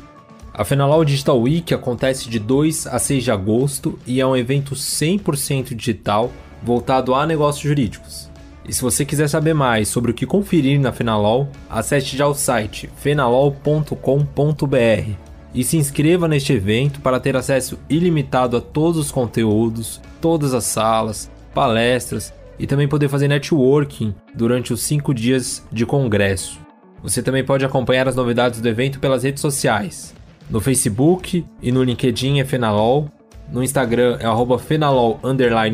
A 0.57 0.65
Fenalol 0.65 1.05
Digital 1.05 1.41
Week 1.41 1.75
acontece 1.75 2.31
de 2.31 2.39
2 2.39 2.87
a 2.87 2.97
6 2.97 3.25
de 3.25 3.31
agosto 3.33 3.99
e 4.07 4.21
é 4.21 4.27
um 4.27 4.37
evento 4.37 4.77
100% 4.77 5.75
digital 5.75 6.31
voltado 6.63 7.13
a 7.13 7.27
negócios 7.27 7.65
jurídicos. 7.65 8.31
E 8.65 8.73
se 8.73 8.81
você 8.81 9.05
quiser 9.05 9.29
saber 9.29 9.53
mais 9.53 9.89
sobre 9.89 10.13
o 10.13 10.15
que 10.15 10.25
conferir 10.25 10.79
na 10.81 10.93
Fenalol, 10.93 11.49
acesse 11.69 12.17
já 12.17 12.29
o 12.29 12.35
site 12.35 12.89
fenalol.com.br 12.95 13.97
e 15.53 15.65
se 15.65 15.77
inscreva 15.77 16.29
neste 16.29 16.53
evento 16.53 17.01
para 17.01 17.19
ter 17.19 17.37
acesso 17.37 17.77
ilimitado 17.91 18.57
a 18.57 18.61
todos 18.61 18.97
os 19.01 19.11
conteúdos, 19.11 20.01
todas 20.21 20.55
as 20.55 20.63
salas, 20.63 21.29
palestras 21.53 22.33
e 22.61 22.67
também 22.67 22.87
poder 22.87 23.09
fazer 23.09 23.27
networking 23.27 24.15
durante 24.33 24.73
os 24.73 24.83
cinco 24.83 25.13
dias 25.13 25.65
de 25.73 25.85
congresso. 25.85 26.61
Você 27.03 27.25
também 27.25 27.45
pode 27.45 27.65
acompanhar 27.65 28.07
as 28.07 28.15
novidades 28.15 28.61
do 28.61 28.69
evento 28.69 29.01
pelas 29.01 29.25
redes 29.25 29.41
sociais. 29.41 30.15
No 30.49 30.61
Facebook 30.61 31.45
e 31.63 31.73
no 31.73 31.83
LinkedIn 31.83 32.39
é 32.39 32.45
Fenalol, 32.45 33.11
no 33.51 33.63
Instagram 33.63 34.19
é 34.21 34.27
arroba 34.27 34.59
Fenalol 34.59 35.19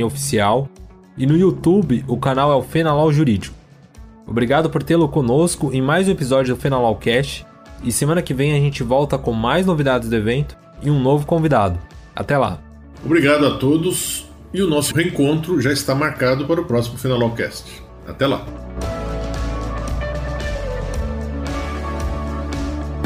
oficial 0.06 0.68
e 1.16 1.26
no 1.26 1.36
YouTube 1.36 2.04
o 2.06 2.16
canal 2.16 2.52
é 2.52 2.54
o 2.54 2.62
Fenalol 2.62 3.12
Jurídico. 3.12 3.54
Obrigado 4.26 4.70
por 4.70 4.82
tê-lo 4.82 5.08
conosco 5.08 5.70
em 5.72 5.82
mais 5.82 6.06
um 6.08 6.12
episódio 6.12 6.54
do 6.54 6.60
Fenalol 6.60 6.94
Cash 6.96 7.44
e 7.82 7.90
semana 7.90 8.22
que 8.22 8.32
vem 8.32 8.52
a 8.52 8.60
gente 8.60 8.82
volta 8.82 9.18
com 9.18 9.32
mais 9.32 9.66
novidades 9.66 10.08
do 10.08 10.16
evento 10.16 10.56
e 10.82 10.90
um 10.90 11.00
novo 11.00 11.26
convidado. 11.26 11.78
Até 12.14 12.38
lá. 12.38 12.60
Obrigado 13.04 13.46
a 13.46 13.58
todos 13.58 14.28
e 14.52 14.62
o 14.62 14.68
nosso 14.68 14.94
reencontro 14.94 15.60
já 15.60 15.72
está 15.72 15.94
marcado 15.94 16.46
para 16.46 16.60
o 16.60 16.64
próximo 16.64 16.96
Finalocast. 16.96 17.82
Até 18.06 18.26
lá! 18.26 18.46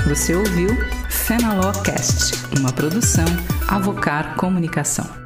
Você 0.07 0.35
ouviu 0.35 0.69
Fenalocast, 1.27 2.35
uma 2.59 2.71
produção 2.71 3.25
Avocar 3.67 4.37
Comunicação. 4.37 5.24